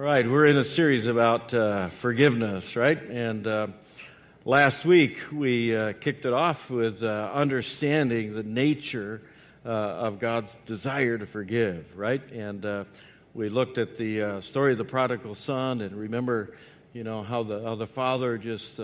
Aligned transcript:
All 0.00 0.06
right, 0.06 0.26
we're 0.26 0.46
in 0.46 0.56
a 0.56 0.64
series 0.64 1.04
about 1.04 1.52
uh, 1.52 1.88
forgiveness, 1.88 2.74
right? 2.74 2.98
And 3.10 3.46
uh, 3.46 3.66
last 4.46 4.86
week 4.86 5.18
we 5.30 5.76
uh, 5.76 5.92
kicked 5.92 6.24
it 6.24 6.32
off 6.32 6.70
with 6.70 7.02
uh, 7.02 7.30
understanding 7.34 8.32
the 8.32 8.42
nature 8.42 9.20
uh, 9.62 9.68
of 9.68 10.18
God's 10.18 10.56
desire 10.64 11.18
to 11.18 11.26
forgive, 11.26 11.98
right? 11.98 12.22
And 12.32 12.64
uh, 12.64 12.84
we 13.34 13.50
looked 13.50 13.76
at 13.76 13.98
the 13.98 14.40
story 14.40 14.72
of 14.72 14.78
the 14.78 14.86
prodigal 14.86 15.34
son, 15.34 15.82
and 15.82 15.94
remember, 15.94 16.56
you 16.94 17.04
know, 17.04 17.22
how 17.22 17.42
the 17.42 17.62
how 17.62 17.74
the 17.74 17.86
father 17.86 18.38
just 18.38 18.80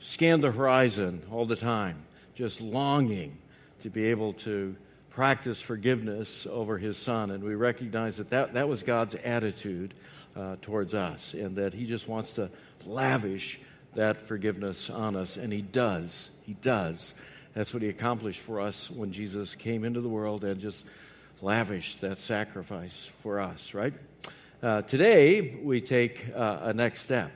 scanned 0.00 0.42
the 0.42 0.50
horizon 0.50 1.22
all 1.30 1.46
the 1.46 1.54
time, 1.54 2.02
just 2.34 2.60
longing 2.60 3.38
to 3.82 3.90
be 3.90 4.06
able 4.06 4.32
to 4.32 4.74
practice 5.10 5.60
forgiveness 5.60 6.48
over 6.50 6.78
his 6.78 6.96
son. 6.96 7.30
And 7.30 7.44
we 7.44 7.54
recognize 7.54 8.16
that 8.16 8.30
that, 8.30 8.54
that 8.54 8.68
was 8.68 8.82
God's 8.82 9.14
attitude 9.14 9.94
uh, 10.38 10.56
towards 10.62 10.94
us, 10.94 11.34
and 11.34 11.56
that 11.56 11.74
He 11.74 11.84
just 11.84 12.08
wants 12.08 12.34
to 12.34 12.48
lavish 12.86 13.60
that 13.94 14.22
forgiveness 14.22 14.88
on 14.88 15.16
us. 15.16 15.36
And 15.36 15.52
He 15.52 15.62
does. 15.62 16.30
He 16.46 16.54
does. 16.54 17.14
That's 17.54 17.74
what 17.74 17.82
He 17.82 17.88
accomplished 17.88 18.40
for 18.40 18.60
us 18.60 18.90
when 18.90 19.12
Jesus 19.12 19.54
came 19.54 19.84
into 19.84 20.00
the 20.00 20.08
world 20.08 20.44
and 20.44 20.60
just 20.60 20.86
lavished 21.42 22.00
that 22.02 22.18
sacrifice 22.18 23.10
for 23.22 23.40
us, 23.40 23.74
right? 23.74 23.94
Uh, 24.62 24.82
today, 24.82 25.56
we 25.62 25.80
take 25.80 26.26
uh, 26.34 26.58
a 26.62 26.72
next 26.72 27.02
step. 27.02 27.32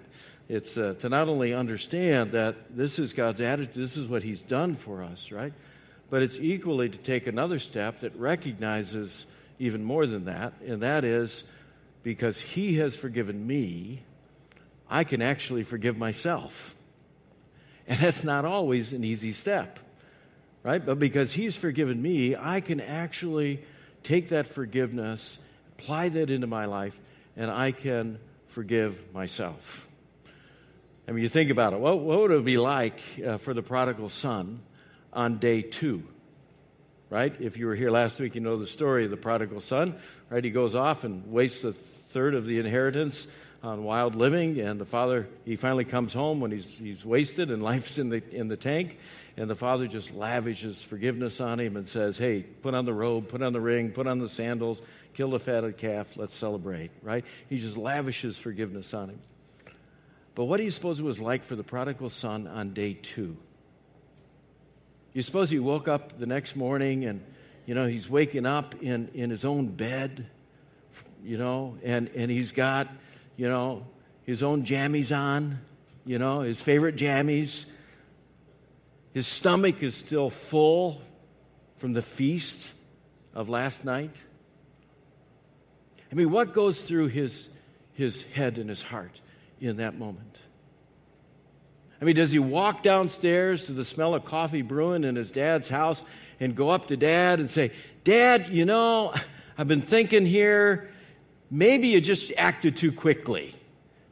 It's 0.48 0.76
uh, 0.76 0.94
to 0.98 1.08
not 1.08 1.28
only 1.28 1.54
understand 1.54 2.32
that 2.32 2.76
this 2.76 2.98
is 2.98 3.12
God's 3.12 3.40
attitude, 3.40 3.74
this 3.74 3.96
is 3.96 4.06
what 4.06 4.22
He's 4.22 4.42
done 4.42 4.74
for 4.74 5.02
us, 5.02 5.32
right? 5.32 5.52
But 6.10 6.22
it's 6.22 6.36
equally 6.36 6.88
to 6.88 6.98
take 6.98 7.26
another 7.26 7.58
step 7.58 8.00
that 8.00 8.14
recognizes 8.16 9.26
even 9.58 9.82
more 9.82 10.06
than 10.06 10.26
that, 10.26 10.52
and 10.66 10.82
that 10.82 11.04
is 11.04 11.44
because 12.02 12.40
He 12.40 12.76
has 12.76 12.96
forgiven 12.96 13.46
me, 13.46 14.02
I 14.88 15.04
can 15.04 15.22
actually 15.22 15.62
forgive 15.62 15.96
myself. 15.96 16.76
And 17.86 17.98
that's 18.00 18.24
not 18.24 18.44
always 18.44 18.92
an 18.92 19.04
easy 19.04 19.32
step, 19.32 19.78
right? 20.62 20.84
But 20.84 20.98
because 20.98 21.32
He's 21.32 21.56
forgiven 21.56 22.00
me, 22.00 22.36
I 22.36 22.60
can 22.60 22.80
actually 22.80 23.62
take 24.02 24.28
that 24.28 24.48
forgiveness, 24.48 25.38
apply 25.78 26.10
that 26.10 26.30
into 26.30 26.46
my 26.46 26.66
life, 26.66 26.98
and 27.36 27.50
I 27.50 27.72
can 27.72 28.18
forgive 28.48 29.12
myself. 29.12 29.88
I 31.08 31.12
mean, 31.12 31.22
you 31.22 31.28
think 31.28 31.50
about 31.50 31.72
it. 31.72 31.80
What, 31.80 31.98
what 32.00 32.20
would 32.20 32.30
it 32.30 32.44
be 32.44 32.58
like 32.58 33.00
uh, 33.26 33.38
for 33.38 33.54
the 33.54 33.62
prodigal 33.62 34.08
son 34.08 34.60
on 35.12 35.38
day 35.38 35.62
two? 35.62 36.04
Right? 37.10 37.34
If 37.40 37.58
you 37.58 37.66
were 37.66 37.74
here 37.74 37.90
last 37.90 38.20
week, 38.20 38.34
you 38.34 38.40
know 38.40 38.56
the 38.56 38.66
story 38.66 39.04
of 39.04 39.10
the 39.10 39.16
prodigal 39.16 39.60
son. 39.60 39.96
Right? 40.30 40.42
He 40.42 40.50
goes 40.50 40.74
off 40.74 41.04
and 41.04 41.30
wastes 41.30 41.64
a 41.64 41.74
third 42.12 42.34
of 42.34 42.46
the 42.46 42.58
inheritance 42.58 43.26
on 43.62 43.84
wild 43.84 44.14
living. 44.14 44.60
And 44.60 44.80
the 44.80 44.84
father, 44.84 45.28
he 45.44 45.56
finally 45.56 45.84
comes 45.84 46.12
home 46.12 46.40
when 46.40 46.50
he's, 46.50 46.64
he's 46.64 47.04
wasted 47.04 47.50
and 47.50 47.62
life's 47.62 47.98
in 47.98 48.08
the, 48.08 48.22
in 48.34 48.48
the 48.48 48.56
tank. 48.56 48.98
And 49.36 49.48
the 49.48 49.54
father 49.54 49.86
just 49.86 50.14
lavishes 50.14 50.82
forgiveness 50.82 51.40
on 51.40 51.58
him 51.58 51.76
and 51.76 51.88
says, 51.88 52.18
Hey, 52.18 52.42
put 52.42 52.74
on 52.74 52.84
the 52.84 52.92
robe, 52.92 53.28
put 53.28 53.42
on 53.42 53.52
the 53.52 53.60
ring, 53.60 53.90
put 53.90 54.06
on 54.06 54.18
the 54.18 54.28
sandals, 54.28 54.82
kill 55.14 55.30
the 55.30 55.40
fatted 55.40 55.78
calf, 55.78 56.16
let's 56.16 56.36
celebrate, 56.36 56.90
right? 57.02 57.24
He 57.48 57.58
just 57.58 57.76
lavishes 57.76 58.36
forgiveness 58.36 58.92
on 58.92 59.10
him. 59.10 59.18
But 60.34 60.44
what 60.44 60.58
do 60.58 60.64
you 60.64 60.70
suppose 60.70 60.98
it 60.98 61.04
was 61.04 61.20
like 61.20 61.44
for 61.44 61.56
the 61.56 61.62
prodigal 61.62 62.10
son 62.10 62.46
on 62.46 62.72
day 62.72 62.94
two? 62.94 63.36
You 65.14 65.22
suppose 65.22 65.50
he 65.50 65.58
woke 65.58 65.88
up 65.88 66.18
the 66.18 66.26
next 66.26 66.56
morning 66.56 67.04
and, 67.04 67.22
you 67.66 67.74
know, 67.74 67.86
he's 67.86 68.08
waking 68.08 68.46
up 68.46 68.82
in, 68.82 69.10
in 69.14 69.28
his 69.28 69.44
own 69.44 69.68
bed 69.68 70.26
you 71.24 71.38
know, 71.38 71.76
and, 71.82 72.10
and 72.16 72.30
he's 72.30 72.52
got, 72.52 72.88
you 73.36 73.48
know, 73.48 73.86
his 74.24 74.42
own 74.42 74.64
jammies 74.64 75.16
on, 75.16 75.58
you 76.04 76.18
know, 76.18 76.40
his 76.40 76.60
favorite 76.60 76.96
jammies. 76.96 77.66
His 79.12 79.26
stomach 79.26 79.82
is 79.82 79.94
still 79.94 80.30
full 80.30 81.00
from 81.76 81.92
the 81.92 82.02
feast 82.02 82.72
of 83.34 83.48
last 83.48 83.84
night. 83.84 84.14
I 86.10 86.14
mean, 86.14 86.30
what 86.30 86.52
goes 86.52 86.82
through 86.82 87.08
his, 87.08 87.48
his 87.94 88.22
head 88.22 88.58
and 88.58 88.68
his 88.68 88.82
heart 88.82 89.20
in 89.60 89.78
that 89.78 89.98
moment? 89.98 90.38
I 92.00 92.04
mean, 92.04 92.16
does 92.16 92.32
he 92.32 92.38
walk 92.38 92.82
downstairs 92.82 93.66
to 93.66 93.72
the 93.72 93.84
smell 93.84 94.14
of 94.14 94.24
coffee 94.24 94.62
brewing 94.62 95.04
in 95.04 95.14
his 95.14 95.30
dad's 95.30 95.68
house 95.68 96.02
and 96.40 96.54
go 96.56 96.70
up 96.70 96.88
to 96.88 96.96
dad 96.96 97.38
and 97.38 97.48
say, 97.48 97.70
Dad, 98.04 98.48
you 98.48 98.64
know, 98.64 99.14
I've 99.56 99.68
been 99.68 99.82
thinking 99.82 100.26
here, 100.26 100.90
maybe 101.52 101.88
you 101.88 102.00
just 102.00 102.32
acted 102.36 102.76
too 102.76 102.90
quickly. 102.90 103.54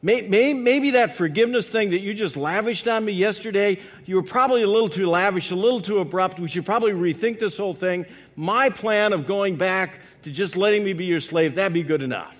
Maybe 0.03 0.91
that 0.91 1.15
forgiveness 1.15 1.67
thing 1.67 1.89
that 1.89 1.99
you 1.99 2.13
just 2.13 2.37
lavished 2.37 2.87
on 2.87 3.03
me 3.03 3.11
yesterday, 3.11 3.79
you 4.05 4.15
were 4.15 4.23
probably 4.23 4.63
a 4.63 4.67
little 4.67 4.89
too 4.89 5.07
lavish, 5.07 5.51
a 5.51 5.55
little 5.55 5.81
too 5.81 5.99
abrupt. 5.99 6.39
We 6.39 6.47
should 6.47 6.65
probably 6.65 6.93
rethink 6.93 7.39
this 7.39 7.57
whole 7.57 7.73
thing. 7.73 8.05
My 8.35 8.69
plan 8.69 9.11
of 9.11 9.27
going 9.27 9.57
back 9.57 9.99
to 10.21 10.31
just 10.31 10.55
letting 10.55 10.83
me 10.83 10.93
be 10.93 11.05
your 11.05 11.19
slave, 11.19 11.55
that'd 11.55 11.73
be 11.73 11.83
good 11.83 12.01
enough. 12.01 12.37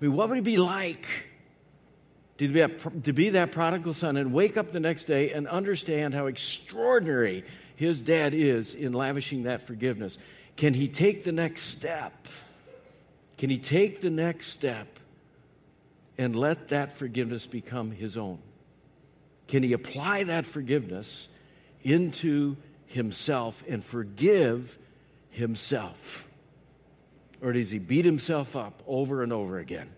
I 0.00 0.06
mean, 0.06 0.14
what 0.14 0.28
would 0.30 0.38
it 0.38 0.44
be 0.44 0.56
like 0.56 1.06
to 2.38 2.48
be, 2.48 3.28
that, 3.30 3.52
prodigal 3.52 3.94
son 3.94 4.16
and 4.16 4.32
wake 4.32 4.56
up 4.56 4.72
the 4.72 4.80
next 4.80 5.04
day 5.04 5.32
and 5.32 5.46
understand 5.46 6.12
how 6.12 6.26
extraordinary 6.26 7.44
his 7.76 8.02
dad 8.02 8.34
is 8.34 8.74
in 8.74 8.92
lavishing 8.92 9.44
that 9.44 9.62
forgiveness? 9.64 10.18
Can 10.56 10.74
he 10.74 10.88
take 10.88 11.24
the 11.24 11.32
next 11.32 11.62
step? 11.62 12.28
Can 13.38 13.50
he 13.50 13.58
take 13.58 14.00
the 14.00 14.10
next 14.10 14.48
step 14.48 14.98
and 16.18 16.36
let 16.36 16.68
that 16.68 16.92
forgiveness 16.92 17.46
become 17.46 17.90
his 17.90 18.16
own? 18.16 18.38
Can 19.48 19.62
he 19.62 19.72
apply 19.72 20.24
that 20.24 20.46
forgiveness 20.46 21.28
into 21.82 22.56
himself 22.86 23.64
and 23.68 23.84
forgive 23.84 24.78
himself? 25.30 26.28
Or 27.42 27.52
does 27.52 27.70
he 27.70 27.78
beat 27.78 28.04
himself 28.04 28.54
up 28.54 28.82
over 28.86 29.22
and 29.22 29.32
over 29.32 29.58
again? 29.58 29.90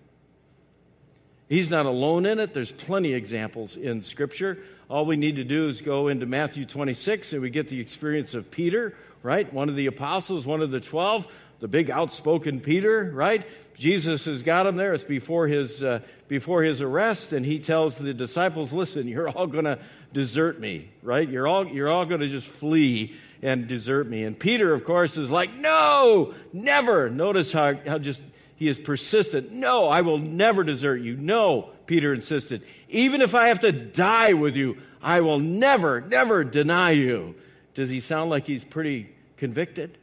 He's 1.49 1.71
not 1.71 1.85
alone 1.87 2.25
in 2.25 2.41
it. 2.41 2.55
There's 2.55 2.73
plenty 2.73 3.13
of 3.13 3.19
examples 3.19 3.77
in 3.77 4.01
Scripture. 4.01 4.59
All 4.95 5.05
we 5.05 5.17
need 5.17 5.37
to 5.37 5.45
do 5.45 5.67
is 5.67 5.81
go 5.81 6.07
into 6.07 6.25
Matthew 6.25 6.67
26 6.67 7.33
and 7.33 7.43
we 7.43 7.51
get 7.51 7.69
the 7.69 7.81
experience 7.81 8.35
of 8.35 8.51
Peter 8.51 8.95
right? 9.25 9.51
One 9.53 9.71
of 9.71 9.75
the 9.75 9.87
apostles, 9.87 10.47
one 10.47 10.61
of 10.61 10.71
the 10.71 10.81
12, 10.81 11.27
the 11.59 11.67
big 11.67 11.91
outspoken 11.91 12.61
Peter, 12.61 13.11
right? 13.13 13.45
Jesus 13.75 14.27
has 14.27 14.43
got 14.43 14.67
him 14.67 14.77
there. 14.77 14.93
It's 14.93 15.03
before 15.03 15.49
his, 15.49 15.83
uh, 15.83 16.01
before 16.29 16.63
his 16.63 16.83
arrest, 16.83 17.33
and 17.33 17.45
he 17.45 17.59
tells 17.59 17.97
the 17.97 18.13
disciples, 18.13 18.73
listen, 18.73 19.09
you're 19.09 19.31
all 19.31 19.47
going 19.47 19.65
to 19.65 19.79
desert 20.13 20.61
me, 20.61 20.91
right? 21.03 21.27
You're 21.27 21.49
all, 21.49 21.67
you're 21.67 21.89
all 21.89 22.05
going 22.05 22.21
to 22.21 22.29
just 22.29 22.47
flee 22.47 23.17
and 23.43 23.67
desert 23.67 24.09
me. 24.09 24.25
And 24.25 24.39
Peter, 24.39 24.75
of 24.75 24.85
course, 24.85 25.17
is 25.17 25.31
like, 25.31 25.55
no, 25.55 26.35
never. 26.53 27.09
Notice 27.09 27.51
how, 27.51 27.75
how 27.87 27.99
just 27.99 28.23
he 28.57 28.69
is 28.69 28.79
persistent. 28.79 29.51
No, 29.51 29.89
I 29.89 30.03
will 30.03 30.19
never 30.19 30.65
desert 30.65 31.01
you. 31.01 31.17
No, 31.17 31.71
Peter 31.87 32.15
insisted. 32.15 32.63
Even 32.89 33.21
if 33.23 33.35
I 33.35 33.49
have 33.49 33.61
to 33.61 33.73
die 33.73 34.33
with 34.33 34.57
you, 34.57 34.79
I 35.03 35.21
will 35.21 35.39
never, 35.39 36.01
never 36.01 36.45
deny 36.45 36.91
you. 36.91 37.35
Does 37.75 37.91
he 37.91 38.01
sound 38.01 38.31
like 38.31 38.47
he's 38.47 38.65
pretty 38.65 39.15
convicted? 39.37 39.99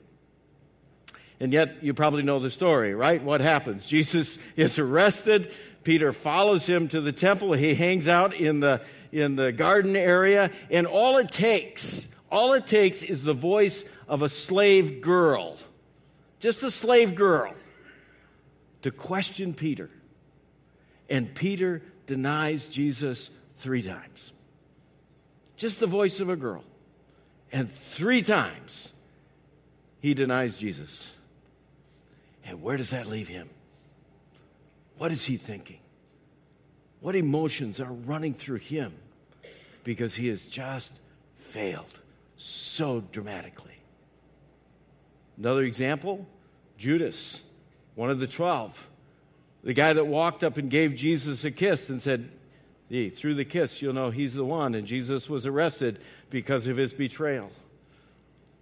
And 1.39 1.51
yet, 1.51 1.83
you 1.83 1.95
probably 1.95 2.21
know 2.21 2.37
the 2.37 2.51
story, 2.51 2.93
right? 2.93 3.21
What 3.21 3.41
happens? 3.41 3.85
Jesus 3.87 4.37
is 4.55 4.77
arrested. 4.77 5.51
Peter 5.83 6.13
follows 6.13 6.67
him 6.67 6.87
to 6.89 7.01
the 7.01 7.11
temple. 7.11 7.53
He 7.53 7.73
hangs 7.73 8.07
out 8.07 8.35
in 8.35 8.59
the, 8.59 8.81
in 9.11 9.35
the 9.35 9.51
garden 9.51 9.95
area. 9.95 10.51
And 10.69 10.85
all 10.85 11.17
it 11.17 11.31
takes, 11.31 12.07
all 12.31 12.53
it 12.53 12.67
takes 12.67 13.01
is 13.01 13.23
the 13.23 13.33
voice 13.33 13.83
of 14.07 14.21
a 14.21 14.29
slave 14.29 15.01
girl, 15.01 15.57
just 16.39 16.61
a 16.61 16.69
slave 16.69 17.15
girl, 17.15 17.55
to 18.83 18.91
question 18.91 19.53
Peter. 19.53 19.89
And 21.11 21.35
Peter 21.35 21.81
denies 22.07 22.69
Jesus 22.69 23.29
three 23.57 23.83
times. 23.83 24.31
Just 25.57 25.81
the 25.81 25.85
voice 25.85 26.21
of 26.21 26.29
a 26.29 26.37
girl. 26.37 26.63
And 27.51 27.69
three 27.69 28.21
times 28.21 28.93
he 29.99 30.13
denies 30.13 30.57
Jesus. 30.57 31.13
And 32.45 32.63
where 32.63 32.77
does 32.77 32.91
that 32.91 33.07
leave 33.07 33.27
him? 33.27 33.49
What 34.97 35.11
is 35.11 35.25
he 35.25 35.35
thinking? 35.35 35.79
What 37.01 37.17
emotions 37.17 37.81
are 37.81 37.91
running 37.91 38.33
through 38.33 38.59
him? 38.59 38.93
Because 39.83 40.15
he 40.15 40.29
has 40.29 40.45
just 40.45 40.97
failed 41.35 41.99
so 42.37 43.03
dramatically. 43.11 43.75
Another 45.37 45.63
example 45.63 46.25
Judas, 46.77 47.43
one 47.95 48.09
of 48.09 48.19
the 48.19 48.27
twelve, 48.27 48.87
the 49.63 49.73
guy 49.73 49.93
that 49.93 50.05
walked 50.05 50.43
up 50.43 50.57
and 50.57 50.69
gave 50.69 50.95
Jesus 50.95 51.45
a 51.45 51.51
kiss 51.51 51.89
and 51.89 52.01
said, 52.01 52.29
hey, 52.89 53.09
Through 53.09 53.35
the 53.35 53.45
kiss, 53.45 53.81
you'll 53.81 53.93
know 53.93 54.09
he's 54.09 54.33
the 54.33 54.45
one. 54.45 54.75
And 54.75 54.87
Jesus 54.87 55.29
was 55.29 55.45
arrested 55.45 55.99
because 56.29 56.67
of 56.67 56.77
his 56.77 56.93
betrayal. 56.93 57.51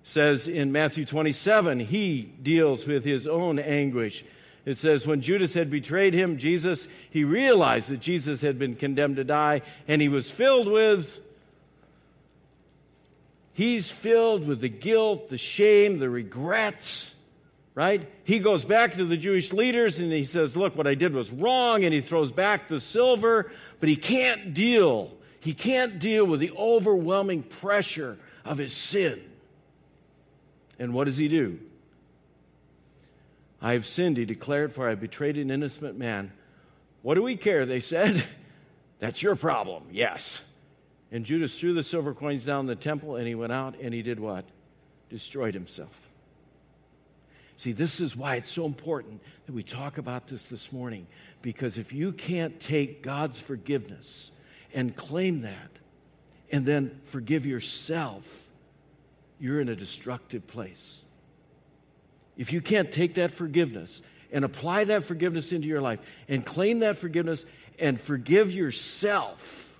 says 0.03 0.47
in 0.47 0.71
Matthew 0.71 1.05
27, 1.05 1.79
he 1.79 2.21
deals 2.21 2.85
with 2.85 3.05
his 3.05 3.27
own 3.27 3.59
anguish. 3.59 4.23
It 4.65 4.77
says, 4.77 5.07
when 5.07 5.21
Judas 5.21 5.53
had 5.53 5.71
betrayed 5.71 6.13
him, 6.13 6.37
Jesus, 6.37 6.87
he 7.09 7.23
realized 7.23 7.89
that 7.89 8.01
Jesus 8.01 8.41
had 8.41 8.59
been 8.59 8.75
condemned 8.75 9.15
to 9.15 9.23
die, 9.23 9.61
and 9.87 10.01
he 10.01 10.09
was 10.09 10.29
filled 10.29 10.67
with, 10.67 11.19
he's 13.53 13.89
filled 13.89 14.45
with 14.45 14.59
the 14.59 14.69
guilt, 14.69 15.29
the 15.29 15.37
shame, 15.37 15.99
the 15.99 16.09
regrets, 16.09 17.15
right? 17.79 18.11
He 18.25 18.39
goes 18.39 18.65
back 18.65 18.95
to 18.95 19.05
the 19.05 19.15
Jewish 19.15 19.53
leaders 19.53 20.01
and 20.01 20.11
he 20.11 20.25
says, 20.25 20.57
look, 20.57 20.75
what 20.75 20.85
I 20.85 20.95
did 20.95 21.13
was 21.13 21.31
wrong, 21.31 21.85
and 21.85 21.93
he 21.93 22.01
throws 22.01 22.29
back 22.29 22.67
the 22.67 22.81
silver, 22.81 23.53
but 23.79 23.87
he 23.87 23.95
can't 23.95 24.53
deal. 24.53 25.13
He 25.39 25.53
can't 25.53 25.97
deal 25.97 26.25
with 26.25 26.41
the 26.41 26.51
overwhelming 26.51 27.41
pressure 27.41 28.17
of 28.43 28.57
his 28.57 28.73
sin. 28.73 29.23
And 30.77 30.93
what 30.93 31.05
does 31.05 31.15
he 31.15 31.29
do? 31.29 31.57
I 33.61 33.71
have 33.71 33.85
sinned, 33.85 34.17
he 34.17 34.25
declared, 34.25 34.73
for 34.73 34.89
I 34.89 34.95
betrayed 34.95 35.37
an 35.37 35.49
innocent 35.49 35.97
man. 35.97 36.33
What 37.01 37.15
do 37.15 37.23
we 37.23 37.37
care? 37.37 37.65
They 37.65 37.79
said. 37.79 38.21
That's 38.99 39.23
your 39.23 39.37
problem, 39.37 39.83
yes. 39.89 40.41
And 41.13 41.23
Judas 41.23 41.57
threw 41.57 41.73
the 41.73 41.83
silver 41.83 42.13
coins 42.13 42.45
down 42.45 42.65
the 42.65 42.75
temple 42.75 43.15
and 43.15 43.25
he 43.25 43.35
went 43.35 43.53
out 43.53 43.75
and 43.79 43.93
he 43.93 44.01
did 44.01 44.19
what? 44.19 44.43
Destroyed 45.09 45.53
himself. 45.53 46.08
See, 47.59 47.73
this 47.73 47.99
is 47.99 48.15
why 48.15 48.35
it's 48.35 48.49
so 48.49 48.65
important 48.65 49.21
that 49.45 49.51
we 49.51 49.63
talk 49.63 49.97
about 49.97 50.27
this 50.27 50.45
this 50.45 50.71
morning. 50.71 51.05
Because 51.41 51.77
if 51.77 51.91
you 51.91 52.13
can't 52.13 52.57
take 52.57 53.03
God's 53.03 53.37
forgiveness 53.37 54.31
and 54.73 54.95
claim 54.95 55.41
that 55.41 55.69
and 56.53 56.65
then 56.65 56.97
forgive 57.07 57.45
yourself, 57.45 58.47
you're 59.41 59.59
in 59.59 59.67
a 59.67 59.75
destructive 59.75 60.47
place. 60.47 61.03
If 62.37 62.53
you 62.53 62.61
can't 62.61 62.93
take 62.93 63.15
that 63.15 63.29
forgiveness 63.29 64.03
and 64.31 64.45
apply 64.45 64.85
that 64.85 65.03
forgiveness 65.03 65.51
into 65.51 65.67
your 65.67 65.81
life 65.81 65.99
and 66.29 66.45
claim 66.45 66.79
that 66.79 66.95
forgiveness 66.95 67.43
and 67.77 67.99
forgive 67.99 68.53
yourself, 68.53 69.77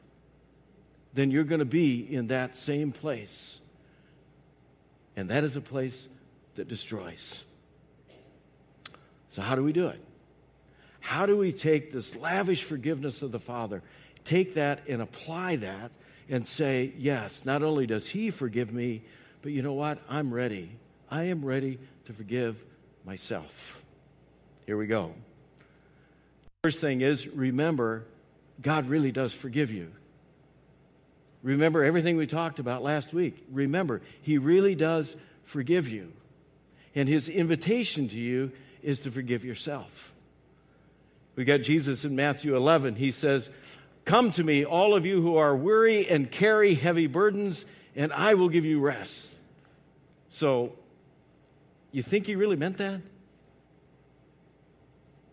then 1.13 1.31
you're 1.31 1.45
going 1.45 1.59
to 1.59 1.65
be 1.65 2.13
in 2.13 2.27
that 2.27 2.57
same 2.57 2.91
place. 2.91 3.61
And 5.15 5.29
that 5.29 5.45
is 5.45 5.55
a 5.55 5.61
place 5.61 6.09
that 6.55 6.67
destroys. 6.67 7.45
So, 9.29 9.41
how 9.41 9.55
do 9.55 9.63
we 9.63 9.71
do 9.71 9.87
it? 9.87 10.03
How 10.99 11.25
do 11.25 11.37
we 11.37 11.51
take 11.51 11.91
this 11.91 12.15
lavish 12.15 12.63
forgiveness 12.63 13.21
of 13.21 13.31
the 13.31 13.39
Father, 13.39 13.81
take 14.23 14.55
that 14.55 14.81
and 14.87 15.01
apply 15.01 15.57
that 15.57 15.91
and 16.29 16.45
say, 16.45 16.93
yes, 16.97 17.45
not 17.45 17.63
only 17.63 17.87
does 17.87 18.07
He 18.07 18.31
forgive 18.31 18.73
me, 18.73 19.01
but 19.41 19.51
you 19.51 19.61
know 19.61 19.73
what? 19.73 19.99
I'm 20.09 20.33
ready. 20.33 20.71
I 21.09 21.25
am 21.25 21.43
ready 21.43 21.79
to 22.05 22.13
forgive 22.13 22.63
myself. 23.05 23.81
Here 24.65 24.77
we 24.77 24.87
go. 24.87 25.13
First 26.63 26.81
thing 26.81 27.01
is 27.01 27.27
remember, 27.27 28.05
God 28.61 28.89
really 28.89 29.11
does 29.11 29.33
forgive 29.33 29.71
you. 29.71 29.91
Remember 31.41 31.83
everything 31.83 32.17
we 32.17 32.27
talked 32.27 32.59
about 32.59 32.83
last 32.83 33.13
week. 33.13 33.45
Remember, 33.51 34.01
He 34.21 34.37
really 34.37 34.75
does 34.75 35.15
forgive 35.43 35.87
you. 35.87 36.11
And 36.95 37.07
His 37.07 37.29
invitation 37.29 38.09
to 38.09 38.19
you 38.19 38.51
is 38.83 39.01
to 39.01 39.11
forgive 39.11 39.43
yourself. 39.43 40.13
We 41.35 41.45
got 41.45 41.61
Jesus 41.61 42.05
in 42.05 42.15
Matthew 42.15 42.55
11. 42.55 42.95
He 42.95 43.11
says, 43.11 43.49
Come 44.05 44.31
to 44.31 44.43
me, 44.43 44.65
all 44.65 44.95
of 44.95 45.05
you 45.05 45.21
who 45.21 45.37
are 45.37 45.55
weary 45.55 46.07
and 46.09 46.29
carry 46.29 46.73
heavy 46.73 47.07
burdens, 47.07 47.65
and 47.95 48.11
I 48.11 48.33
will 48.33 48.49
give 48.49 48.65
you 48.65 48.79
rest. 48.79 49.35
So, 50.29 50.73
you 51.91 52.03
think 52.03 52.25
he 52.25 52.35
really 52.35 52.55
meant 52.55 52.77
that? 52.77 53.01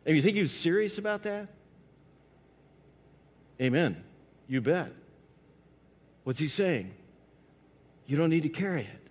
And 0.07 0.17
you 0.17 0.23
think 0.23 0.37
he 0.37 0.43
was 0.43 0.53
serious 0.53 0.99
about 0.99 1.23
that? 1.25 1.49
Amen. 3.61 4.03
You 4.49 4.61
bet. 4.61 4.93
What's 6.25 6.39
he 6.39 6.49
saying? 6.49 6.93
You 8.07 8.17
don't 8.17 8.31
need 8.31 8.45
to 8.45 8.49
carry 8.49 8.83
it. 8.83 9.11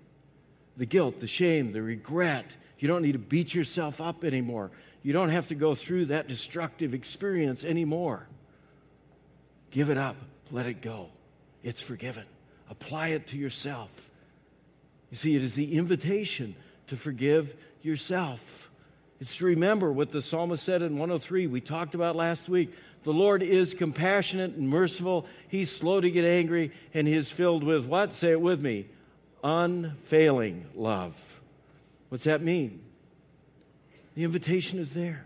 The 0.78 0.86
guilt, 0.86 1.20
the 1.20 1.28
shame, 1.28 1.72
the 1.72 1.82
regret. 1.82 2.56
You 2.80 2.88
don't 2.88 3.02
need 3.02 3.14
to 3.14 3.20
beat 3.20 3.54
yourself 3.54 4.02
up 4.02 4.24
anymore. 4.24 4.72
You 5.04 5.14
don't 5.14 5.30
have 5.30 5.48
to 5.50 5.56
go 5.56 5.76
through 5.76 6.06
that 6.06 6.28
destructive 6.28 6.94
experience 6.94 7.64
anymore. 7.64 8.28
Give 9.72 9.90
it 9.90 9.98
up. 9.98 10.16
Let 10.52 10.66
it 10.66 10.82
go. 10.82 11.10
It's 11.64 11.82
forgiven. 11.82 12.26
Apply 12.70 13.10
it 13.10 13.28
to 13.28 13.38
yourself. 13.38 14.10
You 15.12 15.18
see, 15.18 15.36
it 15.36 15.44
is 15.44 15.56
the 15.56 15.78
invitation 15.78 16.56
to 16.88 16.96
forgive 16.96 17.56
yourself. 17.82 18.70
It's 19.20 19.38
to 19.38 19.46
remember 19.46 19.92
what 19.92 20.12
the 20.12 20.22
psalmist 20.22 20.64
said 20.64 20.82
in 20.82 20.94
103, 20.98 21.48
we 21.48 21.62
talked 21.62 21.96
about 21.96 22.16
last 22.16 22.50
week. 22.50 22.74
The 23.04 23.14
Lord 23.14 23.44
is 23.44 23.74
compassionate 23.74 24.56
and 24.56 24.68
merciful. 24.68 25.26
He's 25.48 25.72
slow 25.72 26.02
to 26.02 26.10
get 26.10 26.26
angry, 26.26 26.72
and 26.94 27.08
He 27.08 27.14
is 27.14 27.32
filled 27.32 27.64
with 27.64 27.86
what? 27.86 28.14
Say 28.14 28.32
it 28.32 28.42
with 28.42 28.62
me 28.62 28.88
unfailing 29.46 30.66
love. 30.76 31.35
What's 32.10 32.26
that 32.26 32.42
mean? 32.42 32.82
The 34.16 34.24
invitation 34.24 34.80
is 34.80 34.94
there. 34.94 35.26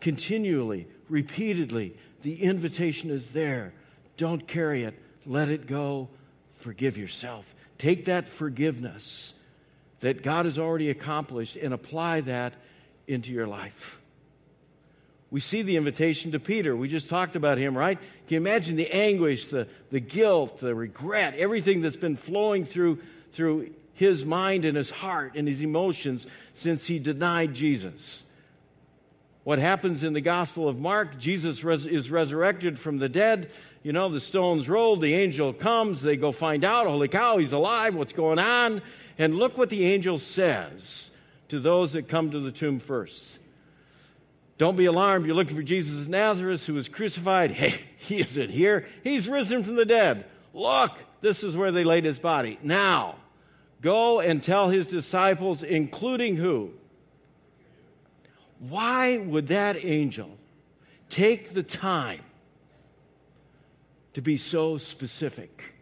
Continually, 0.00 0.86
repeatedly, 1.08 1.96
the 2.22 2.42
invitation 2.42 3.10
is 3.10 3.30
there. 3.30 3.72
Don't 4.16 4.46
carry 4.46 4.84
it, 4.84 4.94
let 5.24 5.48
it 5.48 5.66
go, 5.66 6.08
forgive 6.56 6.96
yourself. 6.96 7.54
Take 7.78 8.06
that 8.06 8.28
forgiveness 8.28 9.34
that 10.00 10.22
God 10.22 10.44
has 10.44 10.58
already 10.58 10.90
accomplished 10.90 11.56
and 11.56 11.74
apply 11.74 12.22
that 12.22 12.54
into 13.06 13.32
your 13.32 13.46
life. 13.46 14.00
We 15.30 15.40
see 15.40 15.62
the 15.62 15.76
invitation 15.76 16.32
to 16.32 16.40
Peter. 16.40 16.76
We 16.76 16.88
just 16.88 17.08
talked 17.08 17.34
about 17.34 17.58
him, 17.58 17.76
right? 17.76 17.98
Can 17.98 18.34
you 18.34 18.36
imagine 18.36 18.76
the 18.76 18.90
anguish, 18.90 19.48
the, 19.48 19.66
the 19.90 20.00
guilt, 20.00 20.60
the 20.60 20.74
regret, 20.74 21.34
everything 21.36 21.80
that's 21.80 21.96
been 21.96 22.16
flowing 22.16 22.64
through, 22.64 23.02
through 23.32 23.70
his 23.96 24.24
mind 24.24 24.64
and 24.64 24.76
his 24.76 24.90
heart 24.90 25.32
and 25.34 25.48
his 25.48 25.60
emotions 25.60 26.26
since 26.52 26.86
he 26.86 26.98
denied 26.98 27.52
Jesus? 27.52 28.24
What 29.44 29.58
happens 29.58 30.02
in 30.02 30.12
the 30.12 30.20
Gospel 30.20 30.68
of 30.68 30.80
Mark? 30.80 31.18
Jesus 31.18 31.62
res- 31.62 31.86
is 31.86 32.10
resurrected 32.10 32.78
from 32.78 32.98
the 32.98 33.08
dead. 33.08 33.50
You 33.82 33.92
know, 33.92 34.08
the 34.08 34.18
stone's 34.18 34.68
rolled, 34.68 35.00
the 35.00 35.14
angel 35.14 35.52
comes, 35.52 36.02
they 36.02 36.16
go 36.16 36.32
find 36.32 36.64
out, 36.64 36.86
holy 36.86 37.06
cow, 37.06 37.38
he's 37.38 37.52
alive, 37.52 37.94
what's 37.94 38.12
going 38.12 38.40
on? 38.40 38.82
And 39.18 39.36
look 39.36 39.56
what 39.56 39.70
the 39.70 39.86
angel 39.86 40.18
says 40.18 41.10
to 41.48 41.60
those 41.60 41.92
that 41.92 42.08
come 42.08 42.32
to 42.32 42.40
the 42.40 42.50
tomb 42.50 42.80
first. 42.80 43.38
Don't 44.58 44.76
be 44.76 44.86
alarmed. 44.86 45.26
You're 45.26 45.36
looking 45.36 45.56
for 45.56 45.62
Jesus 45.62 46.00
of 46.00 46.08
Nazareth 46.08 46.66
who 46.66 46.74
was 46.74 46.88
crucified. 46.88 47.50
Hey, 47.56 47.74
he 47.98 48.20
isn't 48.20 48.50
here. 48.50 48.86
He's 49.04 49.28
risen 49.28 49.62
from 49.62 49.76
the 49.76 49.84
dead. 49.84 50.24
Look, 50.54 50.92
this 51.20 51.44
is 51.44 51.56
where 51.56 51.72
they 51.72 51.84
laid 51.84 52.04
his 52.04 52.18
body. 52.18 52.58
Now, 52.62 53.16
go 53.86 54.18
and 54.18 54.42
tell 54.42 54.68
his 54.68 54.88
disciples, 54.88 55.62
including 55.62 56.34
who? 56.34 56.72
Why 58.58 59.18
would 59.18 59.46
that 59.46 59.76
angel 59.84 60.28
take 61.08 61.54
the 61.54 61.62
time 61.62 62.22
to 64.14 64.20
be 64.20 64.38
so 64.38 64.76
specific 64.76 65.74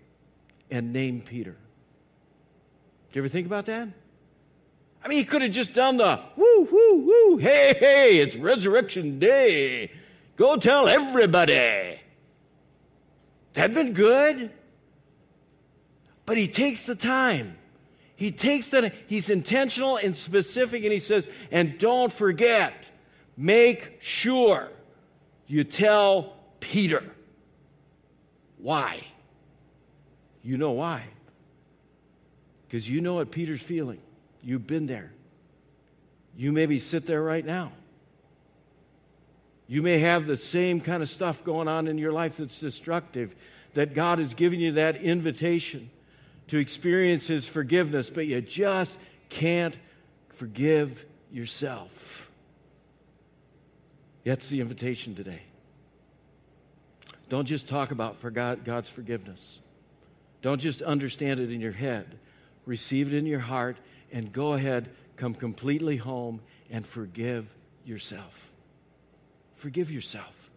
and 0.71 0.93
name 0.93 1.23
Peter? 1.23 1.53
Do 1.53 3.19
you 3.19 3.23
ever 3.23 3.29
think 3.29 3.47
about 3.47 3.65
that? 3.67 3.89
I 5.03 5.09
mean, 5.09 5.17
he 5.17 5.25
could 5.25 5.41
have 5.41 5.51
just 5.51 5.73
done 5.73 5.97
the 5.97 6.21
woo, 6.37 6.69
woo, 6.71 6.97
woo, 7.07 7.37
hey, 7.39 7.75
hey, 7.81 8.19
it's 8.19 8.37
resurrection 8.37 9.19
day. 9.19 9.91
Go 10.37 10.57
tell 10.57 10.89
everybody. 10.89 11.99
That'd 13.55 13.75
been 13.75 13.95
good. 13.95 14.51
But 16.27 16.37
he 16.37 16.49
takes 16.49 16.85
the 16.85 16.97
time. 16.97 17.57
He 18.17 18.31
takes 18.31 18.69
that, 18.69 18.95
he's 19.07 19.31
intentional 19.31 19.97
and 19.97 20.17
specific, 20.17 20.85
and 20.85 20.93
he 20.93 20.99
says, 20.99 21.29
and 21.51 21.79
don't 21.79 22.13
forget, 22.13 22.89
make 23.37 23.99
sure 24.01 24.69
you 25.47 25.65
tell 25.65 26.37
Peter. 26.61 27.03
Why? 28.59 29.05
You 30.43 30.57
know 30.57 30.73
why. 30.73 31.05
Because 32.67 32.89
you 32.89 33.01
know 33.01 33.15
what 33.15 33.31
Peter's 33.31 33.63
feeling. 33.63 34.01
You've 34.43 34.67
been 34.67 34.87
there. 34.87 35.11
You 36.37 36.53
maybe 36.53 36.79
sit 36.79 37.07
there 37.07 37.23
right 37.23 37.45
now. 37.45 37.73
You 39.67 39.83
may 39.83 39.99
have 39.99 40.27
the 40.27 40.37
same 40.37 40.81
kind 40.81 41.03
of 41.03 41.09
stuff 41.09 41.43
going 41.43 41.69
on 41.69 41.89
in 41.89 41.99
your 41.99 42.13
life 42.13 42.37
that's 42.37 42.61
destructive, 42.61 43.35
that 43.75 43.95
God 43.95 44.19
has 44.19 44.35
given 44.35 44.61
you 44.61 44.73
that 44.73 44.97
invitation 44.97 45.91
to 46.49 46.59
experience 46.59 47.27
His 47.27 47.47
forgiveness, 47.47 48.11
but 48.11 48.27
you 48.27 48.41
just 48.41 48.99
can't 49.29 49.77
forgive 50.35 51.05
yourself. 51.33 52.31
That's 54.25 54.49
the 54.49 54.61
invitation 54.61 55.15
today. 55.15 55.43
Don't 57.29 57.47
just 57.47 57.69
talk 57.69 57.91
about 57.91 58.19
for 58.19 58.31
God, 58.31 58.65
God's 58.65 58.89
forgiveness. 58.89 59.59
Don't 60.43 60.61
just 60.61 60.83
understand 60.83 61.41
it 61.41 61.51
in 61.51 61.61
your 61.61 61.73
head 61.73 62.19
receive 62.67 63.13
it 63.13 63.17
in 63.17 63.27
your 63.27 63.41
heart, 63.41 63.77
and 64.13 64.33
go 64.33 64.53
ahead, 64.53 64.91
come 65.17 65.35
completely 65.35 65.97
home 65.97 66.41
and 66.71 66.87
forgive 66.87 67.47
yourself. 67.85 68.51
Forgive 69.57 69.91
yourself 69.91 70.51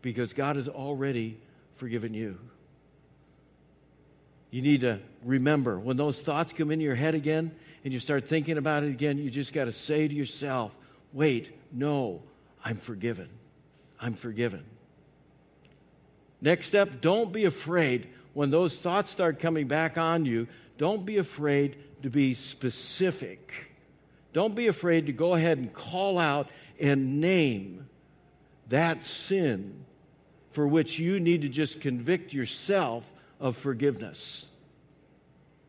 because 0.00 0.32
God 0.32 0.56
has 0.56 0.68
already 0.68 1.38
forgiven 1.76 2.14
you. 2.14 2.38
You 4.52 4.60
need 4.60 4.82
to 4.82 5.00
remember 5.24 5.80
when 5.80 5.96
those 5.96 6.20
thoughts 6.20 6.52
come 6.52 6.70
into 6.70 6.84
your 6.84 6.94
head 6.94 7.14
again 7.14 7.50
and 7.84 7.92
you 7.92 7.98
start 7.98 8.28
thinking 8.28 8.58
about 8.58 8.84
it 8.84 8.90
again, 8.90 9.16
you 9.16 9.30
just 9.30 9.54
got 9.54 9.64
to 9.64 9.72
say 9.72 10.06
to 10.06 10.14
yourself, 10.14 10.76
wait, 11.14 11.50
no, 11.72 12.22
I'm 12.62 12.76
forgiven. 12.76 13.30
I'm 13.98 14.12
forgiven. 14.12 14.62
Next 16.42 16.68
step, 16.68 17.00
don't 17.00 17.32
be 17.32 17.46
afraid 17.46 18.08
when 18.34 18.50
those 18.50 18.78
thoughts 18.78 19.10
start 19.10 19.40
coming 19.40 19.68
back 19.68 19.96
on 19.96 20.26
you. 20.26 20.46
Don't 20.76 21.06
be 21.06 21.16
afraid 21.16 21.78
to 22.02 22.10
be 22.10 22.34
specific. 22.34 23.72
Don't 24.34 24.54
be 24.54 24.66
afraid 24.66 25.06
to 25.06 25.12
go 25.12 25.32
ahead 25.32 25.56
and 25.58 25.72
call 25.72 26.18
out 26.18 26.50
and 26.78 27.22
name 27.22 27.88
that 28.68 29.02
sin 29.02 29.84
for 30.50 30.66
which 30.66 30.98
you 30.98 31.20
need 31.20 31.40
to 31.40 31.48
just 31.48 31.80
convict 31.80 32.34
yourself 32.34 33.10
of 33.42 33.56
forgiveness. 33.56 34.46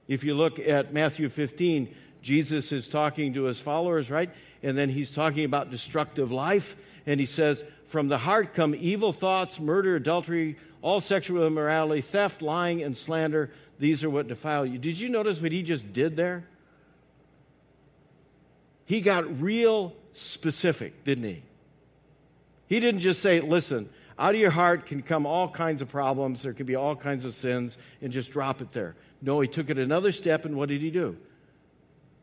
If 0.08 0.24
you 0.24 0.36
look 0.36 0.60
at 0.60 0.94
Matthew 0.94 1.28
15, 1.28 1.94
Jesus 2.22 2.72
is 2.72 2.88
talking 2.88 3.34
to 3.34 3.44
his 3.44 3.60
followers, 3.60 4.10
right? 4.10 4.30
And 4.62 4.78
then 4.78 4.90
he's 4.90 5.14
talking 5.14 5.44
about 5.44 5.72
destructive 5.72 6.32
life. 6.32 6.78
And 7.06 7.20
he 7.20 7.26
says, 7.26 7.66
From 7.88 8.08
the 8.08 8.18
heart 8.18 8.54
come 8.54 8.76
evil 8.76 9.12
thoughts, 9.12 9.60
murder, 9.60 9.96
adultery, 9.96 10.58
all 10.82 11.02
sexual 11.02 11.46
immorality, 11.48 12.02
theft, 12.02 12.42
lying, 12.42 12.84
and 12.84 12.96
slander. 12.96 13.52
These 13.80 14.04
are 14.04 14.10
what 14.10 14.28
defile 14.28 14.66
you. 14.66 14.78
Did 14.78 15.00
you 15.00 15.10
notice 15.10 15.42
what 15.42 15.52
he 15.52 15.64
just 15.64 15.92
did 15.92 16.16
there? 16.16 16.46
He 18.86 19.02
got 19.02 19.42
real 19.42 19.96
specific, 20.14 21.04
didn't 21.04 21.24
he? 21.24 21.44
He 22.68 22.80
didn't 22.80 23.02
just 23.02 23.22
say, 23.22 23.42
Listen, 23.42 23.90
out 24.20 24.36
of 24.36 24.40
your 24.40 24.52
heart 24.52 24.86
can 24.86 25.02
come 25.02 25.26
all 25.26 25.50
kinds 25.50 25.82
of 25.82 25.90
problems, 25.90 26.42
there 26.42 26.54
can 26.54 26.66
be 26.66 26.76
all 26.76 26.96
kinds 26.96 27.26
of 27.26 27.34
sins, 27.34 27.78
and 28.02 28.12
just 28.12 28.32
drop 28.32 28.62
it 28.62 28.72
there. 28.72 28.96
No, 29.22 29.40
he 29.40 29.48
took 29.48 29.70
it 29.70 29.80
another 29.80 30.12
step, 30.12 30.46
and 30.46 30.56
what 30.56 30.70
did 30.70 30.82
he 30.82 30.92
do? 30.92 31.18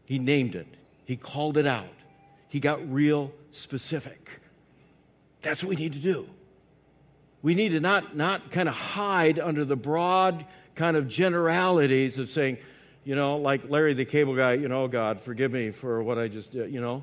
He 0.04 0.18
named 0.18 0.54
it, 0.54 0.66
he 1.04 1.16
called 1.16 1.56
it 1.56 1.66
out, 1.66 1.86
he 2.48 2.60
got 2.60 2.92
real 2.92 3.32
specific. 3.50 4.40
That's 5.42 5.62
what 5.62 5.70
we 5.70 5.76
need 5.76 5.94
to 5.94 6.00
do. 6.00 6.28
We 7.42 7.54
need 7.54 7.70
to 7.70 7.80
not, 7.80 8.14
not 8.14 8.50
kind 8.50 8.68
of 8.68 8.74
hide 8.74 9.38
under 9.38 9.64
the 9.64 9.76
broad 9.76 10.44
kind 10.74 10.96
of 10.96 11.08
generalities 11.08 12.18
of 12.18 12.28
saying, 12.28 12.58
you 13.04 13.14
know, 13.14 13.38
like 13.38 13.70
Larry 13.70 13.94
the 13.94 14.04
cable 14.04 14.36
guy, 14.36 14.52
you 14.54 14.68
know, 14.68 14.86
God, 14.86 15.20
forgive 15.20 15.50
me 15.50 15.70
for 15.70 16.02
what 16.02 16.18
I 16.18 16.28
just 16.28 16.52
did, 16.52 16.72
you 16.72 16.80
know 16.80 17.02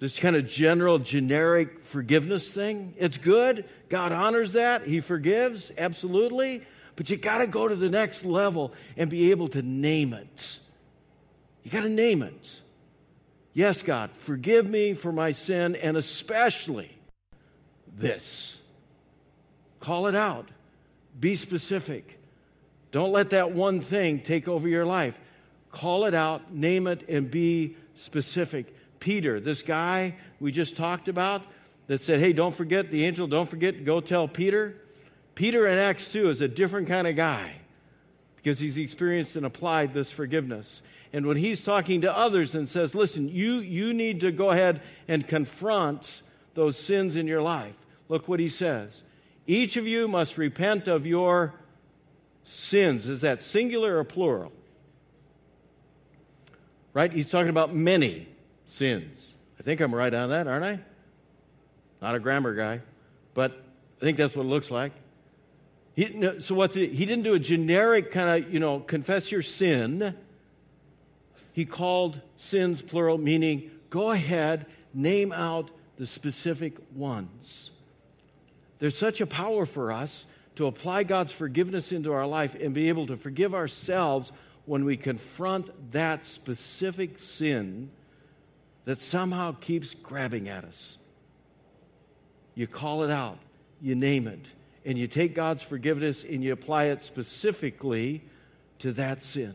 this 0.00 0.18
kind 0.18 0.36
of 0.36 0.46
general, 0.46 0.98
generic 0.98 1.84
forgiveness 1.84 2.52
thing. 2.52 2.94
It's 2.98 3.16
good. 3.16 3.64
God 3.88 4.12
honors 4.12 4.54
that. 4.54 4.82
He 4.82 5.00
forgives, 5.00 5.72
absolutely. 5.78 6.62
But 6.96 7.10
you 7.10 7.16
got 7.16 7.38
to 7.38 7.46
go 7.46 7.66
to 7.66 7.74
the 7.74 7.88
next 7.88 8.24
level 8.24 8.72
and 8.96 9.08
be 9.08 9.30
able 9.30 9.48
to 9.48 9.62
name 9.62 10.12
it. 10.12 10.58
You 11.62 11.70
got 11.70 11.82
to 11.82 11.88
name 11.88 12.22
it. 12.22 12.60
Yes, 13.52 13.82
God, 13.82 14.10
forgive 14.12 14.68
me 14.68 14.94
for 14.94 15.12
my 15.12 15.30
sin 15.30 15.76
and 15.76 15.96
especially 15.96 16.90
this. 17.96 18.60
Call 19.80 20.08
it 20.08 20.14
out. 20.14 20.48
Be 21.18 21.36
specific. 21.36 22.18
Don't 22.90 23.12
let 23.12 23.30
that 23.30 23.52
one 23.52 23.80
thing 23.80 24.20
take 24.20 24.48
over 24.48 24.68
your 24.68 24.84
life. 24.84 25.18
Call 25.70 26.04
it 26.04 26.14
out, 26.14 26.52
name 26.52 26.86
it, 26.86 27.08
and 27.08 27.30
be 27.30 27.76
specific. 27.94 28.73
Peter, 29.04 29.38
this 29.38 29.62
guy 29.62 30.14
we 30.40 30.50
just 30.50 30.78
talked 30.78 31.08
about 31.08 31.42
that 31.88 32.00
said, 32.00 32.20
Hey, 32.20 32.32
don't 32.32 32.54
forget 32.54 32.90
the 32.90 33.04
angel, 33.04 33.26
don't 33.26 33.46
forget, 33.46 33.84
go 33.84 34.00
tell 34.00 34.26
Peter. 34.26 34.76
Peter 35.34 35.66
in 35.66 35.76
Acts 35.76 36.10
2 36.10 36.30
is 36.30 36.40
a 36.40 36.48
different 36.48 36.88
kind 36.88 37.06
of 37.06 37.14
guy 37.14 37.52
because 38.36 38.58
he's 38.58 38.78
experienced 38.78 39.36
and 39.36 39.44
applied 39.44 39.92
this 39.92 40.10
forgiveness. 40.10 40.80
And 41.12 41.26
when 41.26 41.36
he's 41.36 41.62
talking 41.62 42.00
to 42.00 42.16
others 42.16 42.54
and 42.54 42.66
says, 42.66 42.94
Listen, 42.94 43.28
you, 43.28 43.56
you 43.56 43.92
need 43.92 44.20
to 44.20 44.32
go 44.32 44.52
ahead 44.52 44.80
and 45.06 45.28
confront 45.28 46.22
those 46.54 46.78
sins 46.78 47.16
in 47.16 47.26
your 47.26 47.42
life, 47.42 47.76
look 48.08 48.26
what 48.26 48.40
he 48.40 48.48
says. 48.48 49.02
Each 49.46 49.76
of 49.76 49.86
you 49.86 50.08
must 50.08 50.38
repent 50.38 50.88
of 50.88 51.04
your 51.04 51.52
sins. 52.42 53.06
Is 53.06 53.20
that 53.20 53.42
singular 53.42 53.98
or 53.98 54.04
plural? 54.04 54.50
Right? 56.94 57.12
He's 57.12 57.28
talking 57.28 57.50
about 57.50 57.74
many 57.74 58.28
sins. 58.66 59.34
I 59.58 59.62
think 59.62 59.80
I'm 59.80 59.94
right 59.94 60.12
on 60.12 60.30
that, 60.30 60.46
aren't 60.46 60.64
I? 60.64 60.80
Not 62.02 62.14
a 62.14 62.18
grammar 62.18 62.54
guy, 62.54 62.80
but 63.34 63.52
I 64.00 64.04
think 64.04 64.18
that's 64.18 64.36
what 64.36 64.44
it 64.44 64.48
looks 64.48 64.70
like. 64.70 64.92
He, 65.94 66.40
so 66.40 66.54
what's 66.54 66.76
it? 66.76 66.90
He 66.90 67.06
didn't 67.06 67.24
do 67.24 67.34
a 67.34 67.38
generic 67.38 68.10
kind 68.10 68.44
of, 68.44 68.52
you 68.52 68.58
know, 68.58 68.80
confess 68.80 69.30
your 69.30 69.42
sin. 69.42 70.14
He 71.52 71.64
called 71.64 72.20
sins 72.36 72.82
plural, 72.82 73.16
meaning 73.16 73.70
go 73.90 74.10
ahead, 74.10 74.66
name 74.92 75.32
out 75.32 75.70
the 75.96 76.06
specific 76.06 76.76
ones. 76.94 77.70
There's 78.80 78.98
such 78.98 79.20
a 79.20 79.26
power 79.26 79.64
for 79.64 79.92
us 79.92 80.26
to 80.56 80.66
apply 80.66 81.04
God's 81.04 81.32
forgiveness 81.32 81.92
into 81.92 82.12
our 82.12 82.26
life 82.26 82.56
and 82.60 82.74
be 82.74 82.88
able 82.88 83.06
to 83.06 83.16
forgive 83.16 83.54
ourselves 83.54 84.32
when 84.66 84.84
we 84.84 84.96
confront 84.96 85.92
that 85.92 86.26
specific 86.26 87.18
sin 87.18 87.90
that 88.84 88.98
somehow 88.98 89.52
keeps 89.60 89.94
grabbing 89.94 90.48
at 90.48 90.64
us. 90.64 90.98
You 92.54 92.66
call 92.66 93.02
it 93.02 93.10
out, 93.10 93.38
you 93.80 93.94
name 93.94 94.26
it, 94.26 94.50
and 94.84 94.98
you 94.98 95.06
take 95.06 95.34
God's 95.34 95.62
forgiveness 95.62 96.24
and 96.24 96.44
you 96.44 96.52
apply 96.52 96.84
it 96.84 97.02
specifically 97.02 98.22
to 98.80 98.92
that 98.92 99.22
sin. 99.22 99.54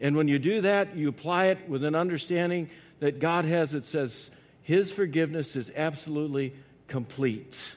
And 0.00 0.16
when 0.16 0.28
you 0.28 0.38
do 0.38 0.60
that, 0.62 0.96
you 0.96 1.08
apply 1.08 1.46
it 1.46 1.68
with 1.68 1.84
an 1.84 1.94
understanding 1.94 2.70
that 3.00 3.18
God 3.18 3.44
has, 3.44 3.74
it 3.74 3.86
says, 3.86 4.30
His 4.62 4.92
forgiveness 4.92 5.56
is 5.56 5.72
absolutely 5.74 6.54
complete. 6.88 7.74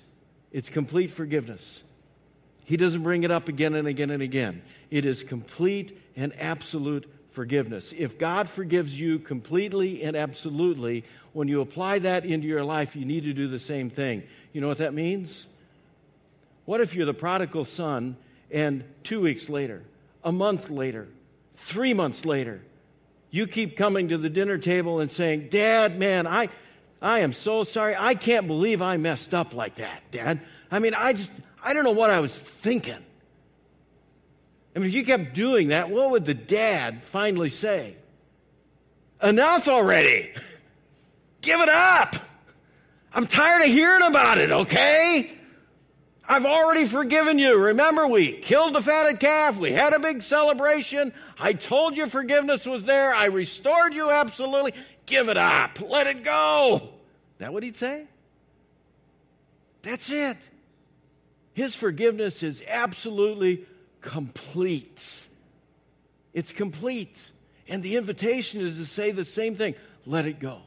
It's 0.52 0.70
complete 0.70 1.12
forgiveness. 1.12 1.84
He 2.66 2.76
doesn't 2.76 3.04
bring 3.04 3.24
it 3.24 3.32
up 3.32 3.48
again 3.48 3.76
and 3.76 3.88
again 3.88 4.10
and 4.10 4.22
again. 4.22 4.62
It 4.92 5.06
is 5.06 5.24
complete 5.24 6.02
and 6.16 6.34
absolute 6.40 7.10
forgiveness. 7.38 7.94
If 7.96 8.18
God 8.18 8.50
forgives 8.50 9.00
you 9.00 9.20
completely 9.20 10.02
and 10.02 10.18
absolutely, 10.18 11.04
when 11.34 11.48
you 11.48 11.62
apply 11.62 12.00
that 12.00 12.26
into 12.26 12.48
your 12.48 12.64
life, 12.64 12.96
you 12.96 13.06
need 13.06 13.26
to 13.26 13.34
do 13.34 13.48
the 13.48 13.60
same 13.60 13.92
thing. 13.92 14.24
You 14.54 14.62
know 14.62 14.68
what 14.68 14.80
that 14.80 14.96
means? 14.96 15.46
What 16.66 16.82
if 16.82 16.96
you're 16.96 17.06
the 17.06 17.14
prodigal 17.14 17.64
son 17.64 18.18
and 18.50 18.84
two 19.04 19.22
weeks 19.22 19.52
later, 19.52 19.84
a 20.24 20.32
month 20.32 20.72
later, 20.72 21.08
three 21.58 21.94
months 21.94 22.26
later, 22.26 22.60
you 23.30 23.46
keep 23.46 23.78
coming 23.78 24.08
to 24.08 24.18
the 24.18 24.32
dinner 24.32 24.58
table 24.58 25.00
and 25.00 25.12
saying, 25.12 25.50
Dad, 25.50 26.00
man, 26.00 26.26
I, 26.26 26.50
I 27.04 27.20
am 27.20 27.34
so 27.34 27.64
sorry. 27.64 27.96
I 27.96 28.16
can't 28.16 28.48
believe 28.48 28.82
I 28.82 28.98
messed 28.98 29.36
up 29.36 29.54
like 29.54 29.76
that, 29.76 30.02
Dad. 30.10 30.42
I 30.72 30.80
mean, 30.80 30.96
I 30.96 31.14
just, 31.14 31.34
I 31.64 31.74
don't 31.74 31.84
know 31.84 31.92
what 31.92 32.10
I 32.10 32.20
was 32.20 32.42
thinking. 32.42 32.98
I 34.78 34.80
mean, 34.80 34.90
if 34.90 34.94
you 34.94 35.04
kept 35.04 35.34
doing 35.34 35.70
that, 35.70 35.90
what 35.90 36.12
would 36.12 36.24
the 36.24 36.36
dad 36.36 37.04
finally 37.04 37.50
say? 37.50 37.96
Enough 39.24 39.68
already. 39.68 40.30
Give 41.42 41.60
it 41.62 41.70
up. 41.70 42.16
I'm 43.12 43.26
tired 43.26 43.64
of 43.64 43.70
hearing 43.70 44.04
about 44.04 44.38
it, 44.38 44.52
okay? 44.52 45.32
I've 46.30 46.46
already 46.46 46.86
forgiven 46.86 47.40
you. 47.40 47.58
Remember, 47.58 48.06
we 48.06 48.34
killed 48.34 48.76
the 48.76 48.82
fatted 48.84 49.20
calf. 49.20 49.58
We 49.58 49.72
had 49.72 49.94
a 49.94 50.00
big 50.00 50.22
celebration. 50.22 51.12
I 51.40 51.54
told 51.54 51.98
you 51.98 52.06
forgiveness 52.06 52.68
was 52.68 52.84
there. 52.84 53.16
I 53.16 53.26
restored 53.26 53.96
you 53.96 54.12
absolutely. 54.12 54.74
Give 55.08 55.28
it 55.30 55.38
up. 55.38 55.80
Let 55.82 56.06
it 56.06 56.24
go. 56.24 56.90
That 57.40 57.52
what 57.52 57.64
he'd 57.64 57.76
say? 57.76 58.06
That's 59.82 60.12
it. 60.12 60.38
His 61.54 61.76
forgiveness 61.76 62.44
is 62.44 62.62
absolutely 62.68 63.66
complete. 64.02 65.28
It's 66.34 66.52
complete. 66.52 67.32
And 67.68 67.84
the 67.84 67.98
invitation 67.98 68.62
is 68.62 68.78
to 68.78 68.86
say 68.86 69.12
the 69.12 69.26
same 69.26 69.56
thing 69.56 69.76
let 70.06 70.26
it 70.26 70.40
go. 70.40 70.62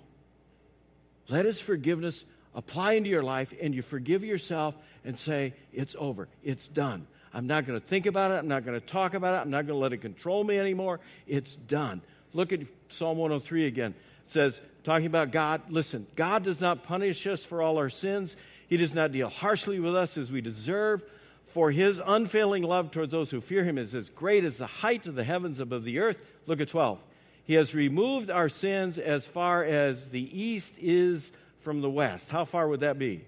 Let 1.29 1.45
His 1.45 1.61
forgiveness 1.61 2.25
apply 2.55 2.95
into 2.95 3.09
your 3.09 3.23
life, 3.23 3.55
and 3.61 3.75
you 3.75 3.83
forgive 3.83 4.25
yourself 4.25 4.77
and 5.05 5.17
say, 5.17 5.55
It's 5.73 5.97
over. 5.99 6.29
It's 6.43 6.69
done. 6.69 7.07
I'm 7.33 7.47
not 7.47 7.67
going 7.67 7.81
to 7.81 7.87
think 7.87 8.07
about 8.07 8.33
it. 8.33 8.35
I'm 8.35 8.49
not 8.49 8.65
going 8.65 8.79
to 8.79 8.85
talk 8.85 9.15
about 9.15 9.35
it. 9.35 9.43
I'm 9.43 9.51
not 9.51 9.67
going 9.67 9.79
to 9.79 9.83
let 9.83 9.93
it 9.93 9.99
control 9.99 10.43
me 10.43 10.59
anymore. 10.59 11.01
It's 11.27 11.57
done. 11.57 12.03
Look 12.33 12.53
at 12.53 12.61
Psalm 12.89 13.19
103 13.19 13.67
again. 13.67 13.95
It 14.25 14.31
says, 14.31 14.61
talking 14.83 15.07
about 15.07 15.31
God, 15.31 15.63
listen, 15.69 16.07
God 16.17 16.43
does 16.43 16.61
not 16.61 16.83
punish 16.83 17.27
us 17.27 17.45
for 17.45 17.63
all 17.63 17.79
our 17.79 17.89
sins. 17.89 18.37
He 18.69 18.77
does 18.77 18.95
not 18.95 19.13
deal 19.13 19.29
harshly 19.29 19.79
with 19.79 19.95
us 19.95 20.17
as 20.17 20.33
we 20.33 20.41
deserve. 20.41 21.05
For 21.51 21.71
his 21.71 22.01
unfailing 22.05 22.63
love 22.63 22.91
towards 22.93 23.11
those 23.11 23.31
who 23.31 23.41
fear 23.41 23.65
him 23.65 23.77
is 23.77 23.95
as 23.95 24.09
great 24.09 24.45
as 24.45 24.57
the 24.57 24.67
height 24.67 25.07
of 25.07 25.15
the 25.15 25.25
heavens 25.25 25.59
above 25.59 25.85
the 25.85 25.99
earth. 25.99 26.23
Look 26.47 26.61
at 26.61 26.69
12. 26.69 27.01
He 27.45 27.55
has 27.55 27.75
removed 27.75 28.31
our 28.31 28.49
sins 28.49 28.99
as 28.99 29.27
far 29.27 29.65
as 29.65 30.09
the 30.09 30.41
east 30.41 30.77
is 30.79 31.33
from 31.61 31.81
the 31.81 31.91
west. 31.91 32.31
How 32.31 32.45
far 32.45 32.69
would 32.69 32.81
that 32.81 32.99
be? 32.99 33.25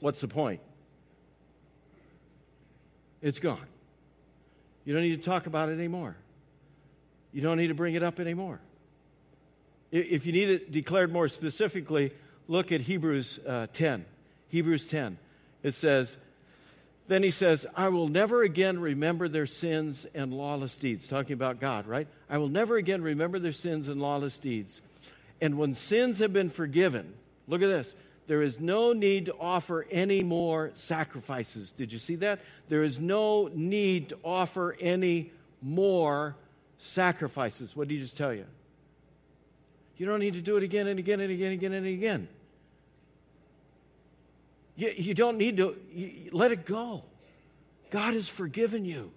What's 0.00 0.20
the 0.20 0.28
point? 0.28 0.60
It's 3.20 3.40
gone. 3.40 3.66
You 4.84 4.94
don't 4.94 5.02
need 5.02 5.22
to 5.22 5.28
talk 5.28 5.46
about 5.46 5.68
it 5.68 5.72
anymore. 5.72 6.16
You 7.32 7.42
don't 7.42 7.58
need 7.58 7.66
to 7.66 7.74
bring 7.74 7.94
it 7.94 8.02
up 8.02 8.20
anymore. 8.20 8.60
If 9.90 10.24
you 10.24 10.32
need 10.32 10.48
it 10.48 10.72
declared 10.72 11.12
more 11.12 11.28
specifically, 11.28 12.12
look 12.46 12.72
at 12.72 12.80
Hebrews 12.80 13.40
uh, 13.46 13.66
10. 13.72 14.04
Hebrews 14.48 14.88
10. 14.88 15.18
It 15.62 15.72
says, 15.72 16.16
then 17.08 17.22
he 17.22 17.30
says, 17.30 17.66
I 17.74 17.88
will 17.88 18.08
never 18.08 18.42
again 18.42 18.78
remember 18.78 19.28
their 19.28 19.46
sins 19.46 20.06
and 20.14 20.32
lawless 20.32 20.76
deeds. 20.76 21.08
Talking 21.08 21.32
about 21.32 21.58
God, 21.58 21.86
right? 21.86 22.06
I 22.28 22.36
will 22.36 22.50
never 22.50 22.76
again 22.76 23.02
remember 23.02 23.38
their 23.38 23.52
sins 23.52 23.88
and 23.88 24.00
lawless 24.00 24.38
deeds. 24.38 24.82
And 25.40 25.56
when 25.56 25.74
sins 25.74 26.18
have 26.18 26.34
been 26.34 26.50
forgiven, 26.50 27.14
look 27.46 27.62
at 27.62 27.68
this. 27.68 27.96
There 28.26 28.42
is 28.42 28.60
no 28.60 28.92
need 28.92 29.26
to 29.26 29.34
offer 29.40 29.86
any 29.90 30.22
more 30.22 30.70
sacrifices. 30.74 31.72
Did 31.72 31.92
you 31.92 31.98
see 31.98 32.16
that? 32.16 32.40
There 32.68 32.82
is 32.82 33.00
no 33.00 33.48
need 33.54 34.10
to 34.10 34.18
offer 34.22 34.76
any 34.78 35.32
more 35.62 36.36
sacrifices. 36.76 37.74
What 37.74 37.88
did 37.88 37.94
he 37.94 38.00
just 38.00 38.18
tell 38.18 38.34
you? 38.34 38.44
You 39.96 40.04
don't 40.04 40.20
need 40.20 40.34
to 40.34 40.42
do 40.42 40.58
it 40.58 40.62
again 40.62 40.86
and 40.88 40.98
again 40.98 41.20
and 41.20 41.32
again 41.32 41.52
and 41.52 41.54
again 41.54 41.72
and 41.72 41.86
again. 41.86 42.28
You, 44.78 44.94
you 44.96 45.12
don't 45.12 45.36
need 45.36 45.56
to 45.56 45.76
you, 45.92 46.30
let 46.32 46.52
it 46.52 46.64
go. 46.64 47.02
God 47.90 48.14
has 48.14 48.28
forgiven 48.28 48.84
you. 48.84 49.10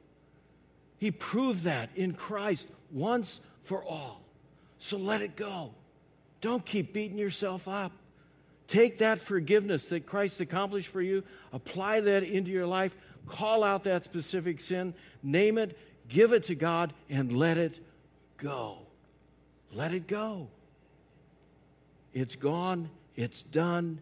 He 0.97 1.11
proved 1.11 1.63
that 1.65 1.89
in 1.95 2.13
Christ 2.13 2.69
once 2.91 3.41
for 3.61 3.83
all. 3.83 4.23
So 4.79 4.97
let 4.97 5.21
it 5.21 5.35
go. 5.35 5.71
Don't 6.41 6.65
keep 6.65 6.93
beating 6.93 7.17
yourself 7.17 7.67
up. 7.67 7.91
Take 8.67 8.97
that 8.99 9.19
forgiveness 9.19 9.87
that 9.89 10.07
Christ 10.07 10.41
accomplished 10.41 10.87
for 10.87 11.01
you, 11.01 11.23
apply 11.53 11.99
that 12.01 12.23
into 12.23 12.49
your 12.49 12.65
life, 12.65 12.95
call 13.27 13.63
out 13.63 13.83
that 13.83 14.03
specific 14.03 14.59
sin, 14.59 14.95
name 15.21 15.59
it, 15.59 15.77
give 16.07 16.33
it 16.33 16.43
to 16.45 16.55
God, 16.55 16.91
and 17.09 17.33
let 17.33 17.59
it 17.59 17.79
go. 18.37 18.79
Let 19.73 19.93
it 19.93 20.07
go. 20.07 20.47
It's 22.13 22.35
gone, 22.35 22.89
it's 23.15 23.43
done, 23.43 23.99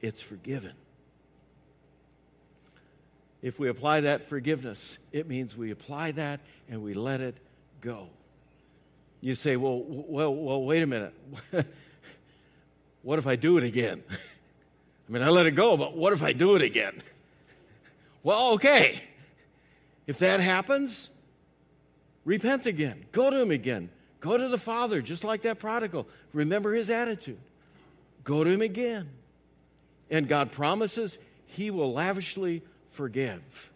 it's 0.00 0.20
forgiven. 0.20 0.72
If 3.42 3.58
we 3.58 3.68
apply 3.68 4.00
that 4.00 4.28
forgiveness, 4.28 4.98
it 5.12 5.28
means 5.28 5.56
we 5.56 5.70
apply 5.70 6.12
that 6.12 6.40
and 6.68 6.82
we 6.82 6.94
let 6.94 7.20
it 7.20 7.36
go. 7.80 8.08
You 9.20 9.34
say, 9.34 9.56
well, 9.56 9.82
well, 9.86 10.34
well 10.34 10.62
wait 10.62 10.82
a 10.82 10.86
minute. 10.86 11.14
what 13.02 13.18
if 13.18 13.26
I 13.26 13.36
do 13.36 13.58
it 13.58 13.64
again? 13.64 14.02
I 14.10 15.12
mean, 15.12 15.22
I 15.22 15.28
let 15.28 15.46
it 15.46 15.52
go, 15.52 15.76
but 15.76 15.96
what 15.96 16.12
if 16.12 16.22
I 16.22 16.32
do 16.32 16.56
it 16.56 16.62
again? 16.62 17.02
Well, 18.24 18.54
okay. 18.54 19.00
If 20.08 20.18
that 20.18 20.40
happens, 20.40 21.08
repent 22.24 22.66
again. 22.66 23.06
Go 23.12 23.30
to 23.30 23.40
him 23.40 23.52
again. 23.52 23.90
Go 24.20 24.36
to 24.36 24.48
the 24.48 24.58
Father, 24.58 25.00
just 25.00 25.22
like 25.22 25.42
that 25.42 25.60
prodigal. 25.60 26.06
Remember 26.32 26.74
his 26.74 26.90
attitude. 26.90 27.38
Go 28.24 28.42
to 28.42 28.50
him 28.50 28.60
again. 28.60 29.08
And 30.10 30.28
God 30.28 30.52
promises 30.52 31.18
he 31.46 31.70
will 31.70 31.92
lavishly 31.92 32.62
forgive. 32.90 33.72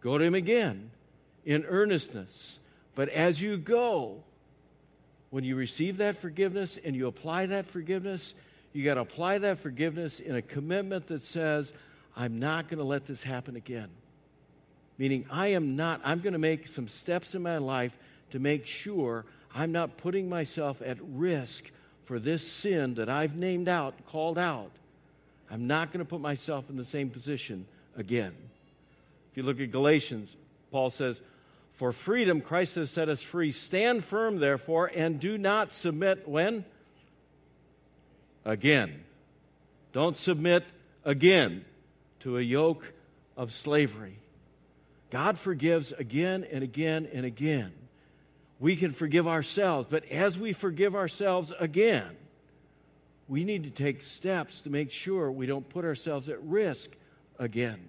Go 0.00 0.18
to 0.18 0.24
him 0.24 0.34
again 0.34 0.90
in 1.44 1.64
earnestness. 1.64 2.58
But 2.94 3.08
as 3.08 3.40
you 3.40 3.56
go, 3.56 4.22
when 5.30 5.44
you 5.44 5.56
receive 5.56 5.98
that 5.98 6.16
forgiveness 6.16 6.78
and 6.82 6.94
you 6.94 7.06
apply 7.06 7.46
that 7.46 7.66
forgiveness, 7.66 8.34
you 8.72 8.84
got 8.84 8.94
to 8.94 9.00
apply 9.00 9.38
that 9.38 9.58
forgiveness 9.58 10.20
in 10.20 10.36
a 10.36 10.42
commitment 10.42 11.06
that 11.08 11.22
says, 11.22 11.72
I'm 12.16 12.38
not 12.38 12.68
going 12.68 12.78
to 12.78 12.84
let 12.84 13.06
this 13.06 13.22
happen 13.22 13.56
again. 13.56 13.88
Meaning, 14.98 15.26
I 15.30 15.48
am 15.48 15.76
not, 15.76 16.00
I'm 16.04 16.20
going 16.20 16.32
to 16.32 16.38
make 16.38 16.68
some 16.68 16.88
steps 16.88 17.34
in 17.34 17.42
my 17.42 17.58
life 17.58 17.96
to 18.30 18.38
make 18.38 18.66
sure 18.66 19.24
I'm 19.54 19.72
not 19.72 19.96
putting 19.98 20.28
myself 20.28 20.80
at 20.84 20.98
risk 21.00 21.70
for 22.06 22.18
this 22.18 22.46
sin 22.46 22.94
that 22.94 23.08
I've 23.08 23.36
named 23.36 23.68
out, 23.68 23.94
called 24.06 24.38
out. 24.38 24.70
I'm 25.50 25.66
not 25.66 25.92
going 25.92 26.04
to 26.04 26.08
put 26.08 26.20
myself 26.20 26.70
in 26.70 26.76
the 26.76 26.84
same 26.84 27.10
position 27.10 27.66
again. 27.96 28.32
If 29.30 29.36
you 29.36 29.42
look 29.42 29.60
at 29.60 29.70
Galatians, 29.70 30.36
Paul 30.70 30.90
says, 30.90 31.20
For 31.74 31.92
freedom 31.92 32.40
Christ 32.40 32.76
has 32.76 32.90
set 32.90 33.08
us 33.08 33.22
free. 33.22 33.52
Stand 33.52 34.04
firm, 34.04 34.38
therefore, 34.38 34.90
and 34.94 35.20
do 35.20 35.36
not 35.36 35.72
submit 35.72 36.26
when? 36.26 36.64
Again. 38.44 39.04
Don't 39.92 40.16
submit 40.16 40.64
again 41.04 41.64
to 42.20 42.38
a 42.38 42.42
yoke 42.42 42.84
of 43.36 43.52
slavery. 43.52 44.16
God 45.10 45.38
forgives 45.38 45.92
again 45.92 46.46
and 46.50 46.62
again 46.62 47.08
and 47.12 47.26
again 47.26 47.72
we 48.58 48.76
can 48.76 48.92
forgive 48.92 49.26
ourselves. 49.26 49.86
But 49.90 50.10
as 50.10 50.38
we 50.38 50.52
forgive 50.52 50.94
ourselves 50.94 51.52
again, 51.58 52.16
we 53.28 53.44
need 53.44 53.64
to 53.64 53.70
take 53.70 54.02
steps 54.02 54.62
to 54.62 54.70
make 54.70 54.90
sure 54.90 55.30
we 55.30 55.46
don't 55.46 55.68
put 55.68 55.84
ourselves 55.84 56.28
at 56.28 56.42
risk 56.42 56.90
again. 57.38 57.80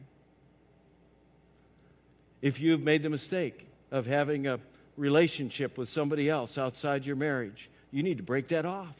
If 2.42 2.60
you've 2.60 2.82
made 2.82 3.04
the 3.04 3.10
mistake 3.10 3.68
of 3.92 4.06
having 4.06 4.48
a 4.48 4.60
relationship 4.96 5.78
with 5.78 5.90
somebody 5.90 6.30
else 6.30 6.58
outside 6.58 7.06
your 7.06 7.16
marriage, 7.16 7.70
you 7.92 8.04
need 8.04 8.18
to 8.18 8.24
break 8.24 8.50
that 8.50 8.66
off. 8.66 8.96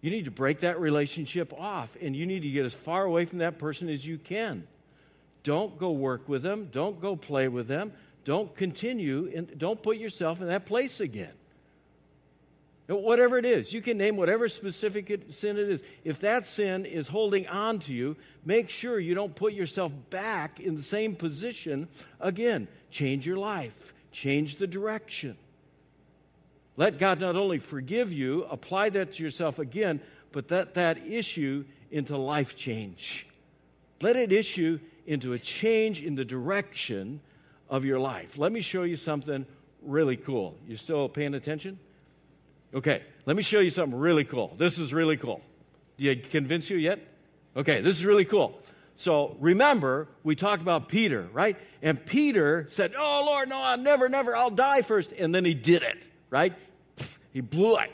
You 0.00 0.10
need 0.10 0.26
to 0.26 0.30
break 0.30 0.60
that 0.60 0.78
relationship 0.78 1.52
off, 1.54 1.96
and 2.00 2.14
you 2.14 2.26
need 2.26 2.42
to 2.42 2.50
get 2.50 2.66
as 2.66 2.74
far 2.74 3.04
away 3.04 3.24
from 3.24 3.38
that 3.38 3.58
person 3.58 3.88
as 3.88 4.06
you 4.06 4.18
can. 4.18 4.66
Don't 5.44 5.78
go 5.78 5.92
work 5.92 6.28
with 6.28 6.42
them, 6.42 6.68
don't 6.70 7.00
go 7.00 7.16
play 7.16 7.48
with 7.48 7.68
them, 7.68 7.92
don't 8.24 8.54
continue 8.56 9.30
and 9.34 9.58
don't 9.58 9.82
put 9.82 9.98
yourself 9.98 10.40
in 10.40 10.48
that 10.48 10.66
place 10.66 11.00
again. 11.00 11.32
Whatever 12.86 13.38
it 13.38 13.46
is, 13.46 13.72
you 13.72 13.80
can 13.80 13.96
name 13.96 14.16
whatever 14.16 14.46
specific 14.46 15.10
sin 15.30 15.56
it 15.56 15.70
is. 15.70 15.82
If 16.04 16.20
that 16.20 16.46
sin 16.46 16.84
is 16.84 17.08
holding 17.08 17.48
on 17.48 17.78
to 17.80 17.94
you, 17.94 18.16
make 18.44 18.68
sure 18.68 18.98
you 19.00 19.14
don't 19.14 19.34
put 19.34 19.54
yourself 19.54 19.90
back 20.10 20.60
in 20.60 20.74
the 20.74 20.82
same 20.82 21.16
position 21.16 21.88
again. 22.20 22.68
Change 22.90 23.26
your 23.26 23.38
life, 23.38 23.94
change 24.12 24.56
the 24.56 24.66
direction. 24.66 25.36
Let 26.76 26.98
God 26.98 27.20
not 27.20 27.36
only 27.36 27.58
forgive 27.58 28.12
you, 28.12 28.44
apply 28.44 28.90
that 28.90 29.12
to 29.12 29.22
yourself 29.22 29.58
again, 29.58 30.00
but 30.32 30.48
that, 30.48 30.74
that 30.74 31.06
issue 31.06 31.64
into 31.90 32.18
life 32.18 32.54
change. 32.54 33.26
Let 34.02 34.16
it 34.16 34.30
issue 34.30 34.78
into 35.06 35.32
a 35.32 35.38
change 35.38 36.02
in 36.02 36.16
the 36.16 36.24
direction 36.24 37.20
of 37.68 37.84
your 37.84 37.98
life. 37.98 38.38
Let 38.38 38.52
me 38.52 38.60
show 38.60 38.82
you 38.82 38.96
something 38.96 39.46
really 39.82 40.16
cool. 40.16 40.56
You 40.66 40.76
still 40.76 41.08
paying 41.08 41.34
attention? 41.34 41.78
Okay, 42.74 43.02
let 43.26 43.36
me 43.36 43.42
show 43.42 43.60
you 43.60 43.70
something 43.70 43.98
really 43.98 44.24
cool. 44.24 44.54
This 44.58 44.78
is 44.78 44.92
really 44.92 45.16
cool. 45.16 45.40
Did 45.96 46.26
I 46.26 46.28
convince 46.28 46.70
you 46.70 46.76
yet? 46.76 46.98
Okay, 47.56 47.80
this 47.80 47.96
is 47.96 48.04
really 48.04 48.24
cool. 48.24 48.60
So 48.96 49.36
remember, 49.40 50.08
we 50.22 50.34
talked 50.34 50.62
about 50.62 50.88
Peter, 50.88 51.28
right? 51.32 51.56
And 51.82 52.04
Peter 52.04 52.66
said, 52.68 52.94
Oh, 52.96 53.22
Lord, 53.26 53.48
no, 53.48 53.58
I'll 53.58 53.78
never, 53.78 54.08
never, 54.08 54.36
I'll 54.36 54.50
die 54.50 54.82
first. 54.82 55.12
And 55.12 55.34
then 55.34 55.44
he 55.44 55.54
did 55.54 55.82
it, 55.82 56.06
right? 56.30 56.52
He 57.32 57.40
blew 57.40 57.76
it, 57.78 57.90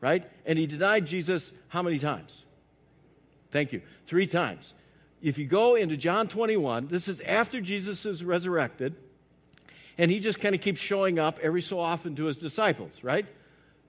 right? 0.00 0.28
And 0.46 0.58
he 0.58 0.66
denied 0.66 1.06
Jesus 1.06 1.52
how 1.68 1.82
many 1.82 1.98
times? 1.98 2.44
Thank 3.50 3.72
you. 3.72 3.82
Three 4.06 4.26
times. 4.26 4.74
If 5.22 5.38
you 5.38 5.46
go 5.46 5.74
into 5.74 5.96
John 5.96 6.28
21, 6.28 6.88
this 6.88 7.08
is 7.08 7.20
after 7.20 7.60
Jesus 7.60 8.04
is 8.04 8.24
resurrected 8.24 8.94
and 9.98 10.10
he 10.10 10.20
just 10.20 10.40
kind 10.40 10.54
of 10.54 10.60
keeps 10.60 10.80
showing 10.80 11.18
up 11.18 11.38
every 11.40 11.62
so 11.62 11.78
often 11.78 12.16
to 12.16 12.24
his 12.24 12.38
disciples, 12.38 13.02
right? 13.02 13.26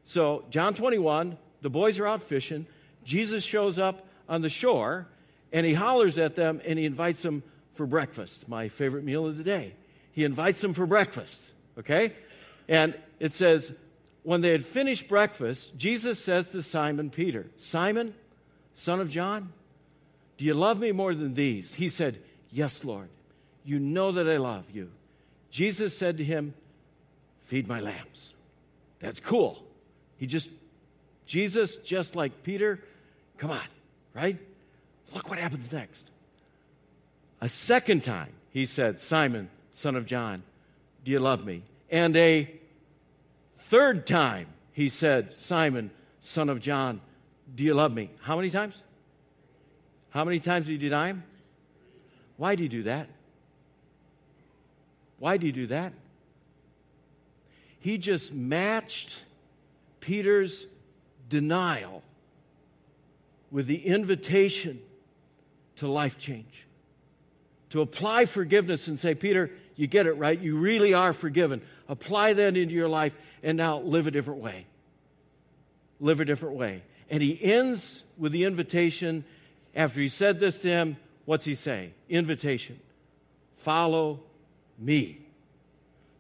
So, 0.04 0.44
John 0.50 0.74
21, 0.74 1.38
the 1.62 1.70
boys 1.70 2.00
are 2.00 2.08
out 2.08 2.22
fishing. 2.22 2.68
Jesus 3.04 3.44
shows 3.44 3.80
up 3.80 4.06
on 4.30 4.42
the 4.42 4.50
shore 4.50 5.08
and 5.52 5.66
he 5.66 5.74
hollers 5.74 6.18
at 6.18 6.36
them 6.36 6.62
and 6.66 6.78
he 6.78 6.86
invites 6.86 7.22
them 7.22 7.44
for 7.74 7.86
breakfast, 7.86 8.48
my 8.48 8.68
favorite 8.70 9.04
meal 9.04 9.26
of 9.26 9.38
the 9.38 9.44
day. 9.44 9.74
He 10.12 10.24
invites 10.24 10.62
them 10.62 10.74
for 10.74 10.86
breakfast, 10.86 11.52
okay? 11.78 12.14
And 12.68 12.96
it 13.20 13.34
says, 13.34 13.74
when 14.24 14.42
they 14.42 14.52
had 14.52 14.66
finished 14.66 15.08
breakfast, 15.08 15.78
Jesus 15.78 16.20
says 16.20 16.50
to 16.50 16.62
Simon 16.62 17.10
Peter, 17.10 17.48
Simon, 17.56 18.14
son 18.74 19.00
of 19.00 19.10
John, 19.10 19.52
do 20.38 20.46
you 20.46 20.54
love 20.54 20.80
me 20.80 20.92
more 20.92 21.14
than 21.14 21.34
these? 21.34 21.74
He 21.74 21.90
said, 21.90 22.20
Yes, 22.52 22.84
Lord. 22.84 23.10
You 23.64 23.80
know 23.80 24.12
that 24.12 24.28
I 24.28 24.38
love 24.38 24.66
you. 24.72 24.92
Jesus 25.56 25.98
said 25.98 26.18
to 26.18 26.24
him, 26.26 26.54
Feed 27.46 27.66
my 27.66 27.80
lambs. 27.80 28.34
That's 29.00 29.22
cool. 29.22 29.64
He 30.18 30.28
just, 30.28 30.50
Jesus, 31.26 31.78
just 31.78 32.14
like 32.14 32.44
Peter, 32.44 32.84
come 33.38 33.52
on, 33.52 33.64
right? 34.14 34.38
Look 35.14 35.30
what 35.30 35.40
happens 35.40 35.72
next. 35.72 36.12
A 37.40 37.48
second 37.48 38.04
time, 38.04 38.34
he 38.52 38.66
said, 38.66 39.00
Simon, 39.00 39.50
son 39.72 39.96
of 39.96 40.06
John, 40.06 40.44
do 41.06 41.14
you 41.14 41.20
love 41.20 41.46
me? 41.46 41.64
And 41.90 42.18
a 42.18 42.54
third 43.70 44.06
time, 44.06 44.48
he 44.74 44.90
said, 44.90 45.32
Simon, 45.32 45.90
son 46.20 46.50
of 46.50 46.60
John, 46.60 47.00
do 47.56 47.64
you 47.64 47.76
love 47.76 47.94
me? 47.94 48.10
How 48.20 48.36
many 48.36 48.50
times? 48.50 48.84
How 50.10 50.26
many 50.26 50.42
times 50.42 50.66
did 50.66 50.74
he 50.74 50.78
deny 50.80 51.08
him? 51.08 51.24
Why 52.36 52.56
did 52.56 52.64
he 52.64 52.68
do 52.68 52.84
that? 52.84 53.08
Why 55.20 55.38
do 55.38 55.46
you 55.46 55.54
do 55.54 55.68
that? 55.68 55.94
He 57.80 57.98
just 57.98 58.34
matched 58.34 59.24
Peter's 60.00 60.66
denial 61.30 62.04
with 63.52 63.68
the 63.68 63.86
invitation 63.86 64.82
to 65.78 65.88
life 65.88 66.18
change. 66.18 66.66
To 67.72 67.82
apply 67.82 68.26
forgiveness 68.26 68.88
and 68.88 68.98
say, 68.98 69.16
Peter, 69.16 69.52
you 69.76 69.88
get 69.88 70.08
it 70.08 70.14
right. 70.14 70.40
You 70.40 70.58
really 70.58 70.94
are 70.94 71.14
forgiven. 71.14 71.62
Apply 71.90 72.34
that 72.34 72.58
into 72.58 72.74
your 72.74 72.88
life 72.88 73.16
and 73.44 73.58
now 73.58 73.80
live 73.80 74.08
a 74.08 74.12
different 74.12 74.42
way. 74.42 74.66
Live 76.00 76.20
a 76.20 76.26
different 76.26 76.56
way. 76.56 76.84
And 77.10 77.22
he 77.22 77.42
ends 77.44 78.04
with 78.18 78.32
the 78.32 78.46
invitation. 78.46 79.24
After 79.76 80.00
he 80.00 80.10
said 80.10 80.40
this 80.40 80.60
to 80.60 80.68
him, 80.68 80.98
what's 81.26 81.46
he 81.46 81.56
say? 81.56 81.92
Invitation. 82.10 82.80
Follow 83.58 84.22
me. 84.78 85.20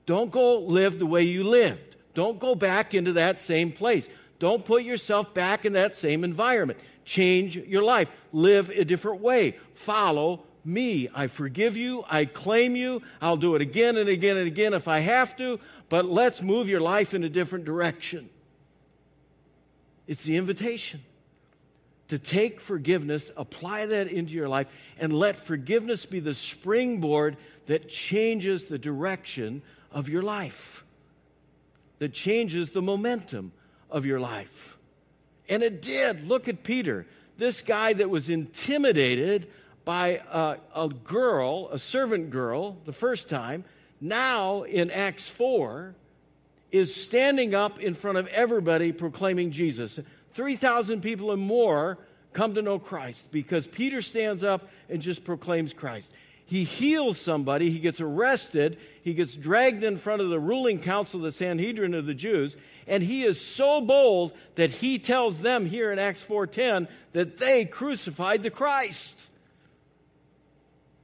Don't 0.05 0.31
go 0.31 0.59
live 0.59 0.99
the 0.99 1.05
way 1.05 1.23
you 1.23 1.43
lived. 1.43 1.95
Don't 2.13 2.39
go 2.39 2.55
back 2.55 2.93
into 2.93 3.13
that 3.13 3.41
same 3.41 3.71
place. 3.71 4.07
Don't 4.39 4.63
put 4.63 4.83
yourself 4.83 5.33
back 5.33 5.65
in 5.65 5.73
that 5.73 5.95
same 5.95 6.23
environment. 6.23 6.79
Change 7.03 7.57
your 7.57 7.83
life. 7.83 8.09
Live 8.31 8.69
a 8.69 8.85
different 8.85 9.21
way. 9.21 9.55
Follow 9.73 10.43
me. 10.63 11.09
I 11.13 11.27
forgive 11.27 11.77
you. 11.77 12.03
I 12.09 12.25
claim 12.25 12.75
you. 12.75 13.01
I'll 13.21 13.37
do 13.37 13.55
it 13.55 13.61
again 13.61 13.97
and 13.97 14.09
again 14.09 14.37
and 14.37 14.47
again 14.47 14.73
if 14.73 14.87
I 14.87 14.99
have 14.99 15.35
to, 15.37 15.59
but 15.89 16.05
let's 16.05 16.41
move 16.41 16.67
your 16.67 16.81
life 16.81 17.13
in 17.13 17.23
a 17.23 17.29
different 17.29 17.65
direction. 17.65 18.29
It's 20.07 20.23
the 20.23 20.37
invitation 20.37 21.01
to 22.09 22.19
take 22.19 22.59
forgiveness, 22.59 23.31
apply 23.35 23.87
that 23.87 24.07
into 24.07 24.33
your 24.33 24.47
life, 24.47 24.67
and 24.99 25.11
let 25.11 25.37
forgiveness 25.37 26.05
be 26.05 26.19
the 26.19 26.33
springboard 26.33 27.37
that 27.65 27.89
changes 27.89 28.65
the 28.65 28.77
direction 28.77 29.61
of 29.91 30.07
your 30.07 30.21
life, 30.21 30.83
that 31.99 32.13
changes 32.13 32.69
the 32.69 32.81
momentum 32.81 33.51
of 33.89 34.05
your 34.05 34.19
life. 34.19 34.77
And 35.49 35.63
it 35.63 35.81
did. 35.81 36.27
Look 36.27 36.47
at 36.47 36.63
Peter, 36.63 37.05
this 37.37 37.61
guy 37.61 37.93
that 37.93 38.09
was 38.09 38.29
intimidated 38.29 39.47
by 39.83 40.21
a, 40.31 40.57
a 40.75 40.89
girl, 40.89 41.69
a 41.71 41.79
servant 41.79 42.29
girl, 42.29 42.77
the 42.85 42.93
first 42.93 43.29
time, 43.29 43.63
now 44.01 44.63
in 44.63 44.91
Acts 44.91 45.29
4, 45.29 45.95
is 46.71 46.93
standing 46.93 47.55
up 47.55 47.79
in 47.79 47.93
front 47.93 48.17
of 48.17 48.27
everybody 48.27 48.91
proclaiming 48.91 49.51
Jesus. 49.51 49.99
3,000 50.35 51.01
people 51.01 51.31
and 51.31 51.41
more 51.41 51.97
come 52.33 52.53
to 52.53 52.61
know 52.61 52.77
Christ 52.77 53.31
because 53.31 53.65
Peter 53.65 54.01
stands 54.01 54.43
up 54.43 54.69
and 54.89 55.01
just 55.01 55.23
proclaims 55.23 55.73
Christ. 55.73 56.13
He 56.45 56.63
heals 56.63 57.17
somebody, 57.17 57.71
he 57.71 57.79
gets 57.79 58.01
arrested, 58.01 58.77
he 59.01 59.15
gets 59.15 59.33
dragged 59.33 59.83
in 59.83 59.97
front 59.97 60.21
of 60.21 60.29
the 60.29 60.39
ruling 60.39 60.79
council, 60.79 61.21
the 61.21 61.31
Sanhedrin 61.31 61.95
of 61.95 62.05
the 62.05 62.13
Jews, 62.13 62.55
and 62.85 63.01
he 63.01 63.23
is 63.23 63.41
so 63.41 63.81
bold 63.81 64.33
that 64.53 64.69
he 64.69 64.99
tells 64.99 65.41
them 65.41 65.65
here 65.65 65.91
in 65.91 65.97
Acts 65.97 66.21
4:10 66.21 66.87
that 67.13 67.37
they 67.37 67.65
crucified 67.65 68.43
the 68.43 68.51
Christ. 68.51 69.31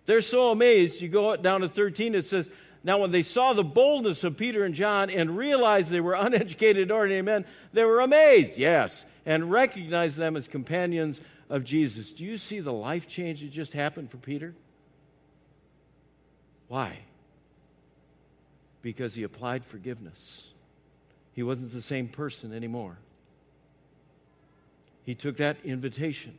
They're 0.05 0.21
so 0.21 0.51
amazed. 0.51 1.01
You 1.01 1.07
go 1.07 1.35
down 1.37 1.61
to 1.61 1.69
13, 1.69 2.13
it 2.15 2.25
says, 2.25 2.51
Now, 2.83 2.99
when 2.99 3.11
they 3.11 3.21
saw 3.21 3.53
the 3.53 3.63
boldness 3.63 4.23
of 4.23 4.37
Peter 4.37 4.65
and 4.65 4.75
John 4.75 5.09
and 5.09 5.37
realized 5.37 5.89
they 5.89 6.01
were 6.01 6.13
uneducated, 6.13 6.91
ordinary 6.91 7.21
men, 7.21 7.45
they 7.73 7.85
were 7.85 8.01
amazed, 8.01 8.57
yes, 8.57 9.05
and 9.25 9.51
recognize 9.51 10.15
them 10.15 10.35
as 10.35 10.47
companions 10.47 11.21
of 11.49 11.63
Jesus. 11.63 12.13
Do 12.13 12.25
you 12.25 12.37
see 12.37 12.59
the 12.59 12.73
life 12.73 13.07
change 13.07 13.41
that 13.41 13.51
just 13.51 13.73
happened 13.73 14.09
for 14.09 14.17
Peter? 14.17 14.53
Why? 16.67 16.97
Because 18.81 19.13
he 19.13 19.23
applied 19.23 19.65
forgiveness. 19.65 20.49
He 21.33 21.43
wasn't 21.43 21.73
the 21.73 21.81
same 21.81 22.07
person 22.07 22.53
anymore. 22.53 22.97
He 25.03 25.15
took 25.15 25.37
that 25.37 25.57
invitation 25.63 26.33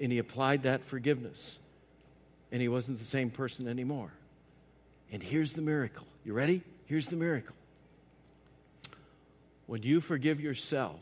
and 0.00 0.10
he 0.10 0.18
applied 0.18 0.62
that 0.64 0.84
forgiveness. 0.84 1.58
And 2.50 2.62
he 2.62 2.68
wasn't 2.68 2.98
the 2.98 3.04
same 3.04 3.30
person 3.30 3.68
anymore. 3.68 4.10
And 5.12 5.22
here's 5.22 5.52
the 5.52 5.62
miracle. 5.62 6.06
You 6.24 6.34
ready? 6.34 6.62
Here's 6.86 7.08
the 7.08 7.16
miracle. 7.16 7.54
When 9.66 9.82
you 9.82 10.00
forgive 10.00 10.40
yourself 10.40 11.00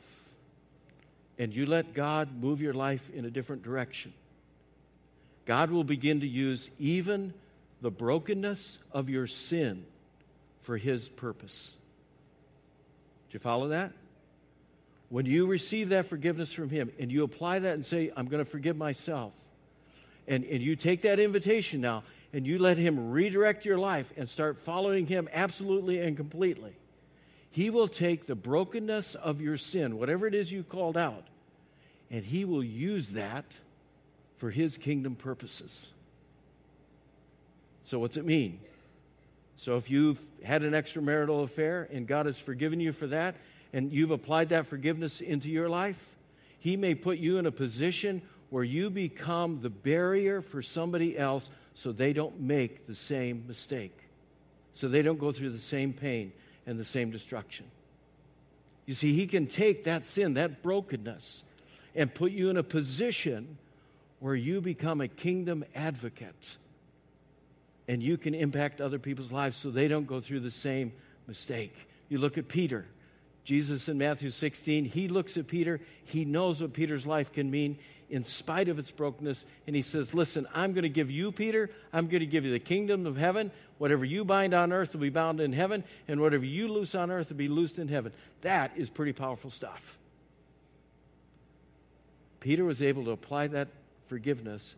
and 1.43 1.53
you 1.53 1.67
let 1.67 1.93
God 1.93 2.41
move 2.41 2.63
your 2.63 2.73
life 2.73 3.11
in 3.13 3.25
a 3.25 3.31
different 3.31 3.65
direction, 3.65 4.13
God 5.45 5.73
will 5.73 5.83
begin 5.83 6.21
to 6.21 6.29
use 6.29 6.71
even 6.79 7.35
the 7.81 7.91
brokenness 7.91 8.79
of 8.93 9.11
your 9.11 9.27
sin 9.27 9.85
for 10.63 10.77
His 10.77 11.09
purpose. 11.09 11.75
Do 13.29 13.35
you 13.35 13.41
follow 13.41 13.71
that? 13.71 13.91
When 15.09 15.27
you 15.27 15.49
receive 15.49 15.89
that 15.89 16.07
forgiveness 16.07 16.53
from 16.53 16.71
Him 16.71 16.93
and 17.01 17.11
you 17.11 17.25
apply 17.25 17.59
that 17.59 17.75
and 17.75 17.85
say, 17.85 18.13
I'm 18.17 18.27
going 18.27 18.45
to 18.45 18.49
forgive 18.49 18.77
myself, 18.77 19.33
and, 20.29 20.45
and 20.45 20.63
you 20.63 20.77
take 20.77 21.03
that 21.03 21.19
invitation 21.19 21.81
now 21.81 22.05
and 22.33 22.47
you 22.47 22.61
let 22.61 22.79
Him 22.79 23.11
redirect 23.11 23.65
your 23.65 23.79
life 23.79 24.13
and 24.17 24.29
start 24.29 24.61
following 24.61 25.09
Him 25.09 25.29
absolutely 25.33 26.03
and 26.03 26.17
completely, 26.17 26.77
He 27.51 27.69
will 27.69 27.89
take 27.89 28.27
the 28.27 28.37
brokenness 28.37 29.17
of 29.17 29.41
your 29.41 29.57
sin, 29.57 29.99
whatever 29.99 30.29
it 30.29 30.37
is 30.37 30.53
you 30.53 30.63
called 30.63 30.97
out, 30.97 31.25
and 32.13 32.23
He 32.25 32.45
will 32.45 32.63
use 32.63 33.13
that 33.13 33.47
for 34.37 34.51
His 34.51 34.77
kingdom 34.77 35.17
purposes. 35.17 35.89
So, 37.83 37.99
what's 37.99 38.17
it 38.17 38.25
mean? 38.25 38.61
So, 39.57 39.77
if 39.77 39.91
you've 39.91 40.21
had 40.45 40.63
an 40.63 40.73
extramarital 40.73 41.43
affair 41.43 41.89
and 41.91 42.07
God 42.07 42.27
has 42.27 42.39
forgiven 42.39 42.79
you 42.79 42.93
for 42.93 43.09
that, 43.09 43.35
and 43.73 43.91
you've 43.91 44.11
applied 44.11 44.51
that 44.51 44.67
forgiveness 44.67 45.21
into 45.21 45.49
your 45.49 45.69
life, 45.69 46.15
He 46.59 46.77
may 46.77 46.95
put 46.95 47.19
you 47.19 47.39
in 47.39 47.47
a 47.47 47.53
position 47.53 48.23
where 48.51 48.65
you 48.65 48.91
become 48.91 49.61
the 49.63 49.71
barrier 49.71 50.43
for 50.43 50.61
somebody 50.61 51.17
else 51.17 51.49
so 51.73 51.91
they 51.91 52.13
don't 52.13 52.39
make 52.39 52.87
the 52.87 52.95
same 52.95 53.45
mistake, 53.49 53.99
so 54.75 54.89
they 54.89 55.01
don't 55.01 55.19
go 55.19 55.33
through 55.33 55.51
the 55.51 55.59
same 55.59 55.95
pain 55.95 56.33
and 56.67 56.79
the 56.79 56.85
same 56.85 57.11
destruction. 57.11 57.65
You 58.85 58.93
see, 58.93 59.15
He 59.15 59.27
can 59.27 59.47
take 59.47 59.85
that 59.85 60.07
sin, 60.07 60.35
that 60.35 60.63
brokenness, 60.63 61.45
and 61.95 62.13
put 62.13 62.33
you 62.33 62.51
in 62.51 62.57
a 62.57 62.63
position 62.63 63.59
where 64.21 64.35
you 64.35 64.61
become 64.61 65.01
a 65.01 65.09
kingdom 65.09 65.65
advocate 65.75 66.57
and 67.89 68.03
you 68.03 68.17
can 68.17 68.35
impact 68.35 68.81
other 68.81 68.99
people's 68.99 69.33
lives 69.33 69.57
so 69.57 69.71
they 69.71 69.89
don't 69.89 70.07
go 70.07 70.21
through 70.21 70.41
the 70.41 70.51
same 70.51 70.93
mistake. 71.27 71.75
You 72.09 72.19
look 72.19 72.39
at 72.39 72.49
Peter. 72.49 72.87
Jesus 73.45 73.89
in 73.89 73.99
Matthew 73.99 74.31
16, 74.31 74.85
he 74.85 75.09
looks 75.09 75.37
at 75.37 75.49
Peter. 75.49 75.81
He 76.05 76.25
knows 76.25 76.63
what 76.63 76.73
Peter's 76.73 77.07
life 77.07 77.33
can 77.33 77.51
mean 77.51 77.77
in 78.09 78.23
spite 78.23 78.69
of 78.69 78.79
its 78.79 78.91
brokenness. 78.93 79.45
And 79.67 79.75
he 79.75 79.83
says, 79.83 80.15
Listen, 80.15 80.47
I'm 80.55 80.75
going 80.75 80.85
to 80.85 80.89
give 80.89 81.11
you, 81.11 81.33
Peter, 81.33 81.69
I'm 81.93 82.07
going 82.07 82.21
to 82.21 82.27
give 82.27 82.45
you 82.45 82.53
the 82.53 82.61
kingdom 82.61 83.07
of 83.07 83.17
heaven. 83.17 83.51
Whatever 83.79 84.05
you 84.05 84.25
bind 84.25 84.55
on 84.55 84.73
earth 84.73 84.93
will 84.93 85.01
be 85.01 85.11
bound 85.11 85.41
in 85.41 85.53
heaven, 85.53 85.83
and 86.07 86.21
whatever 86.21 86.45
you 86.45 86.69
loose 86.69 86.95
on 86.95 87.11
earth 87.11 87.31
will 87.31 87.37
be 87.37 87.49
loosed 87.49 87.81
in 87.81 87.89
heaven. 87.89 88.13
That 88.43 88.71
is 88.77 88.89
pretty 88.89 89.13
powerful 89.13 89.51
stuff. 89.51 89.99
Peter 92.43 92.65
was 92.65 92.83
able 92.83 93.05
to 93.05 93.13
apply 93.13 93.47
that 93.47 93.69
forgiveness 94.09 94.75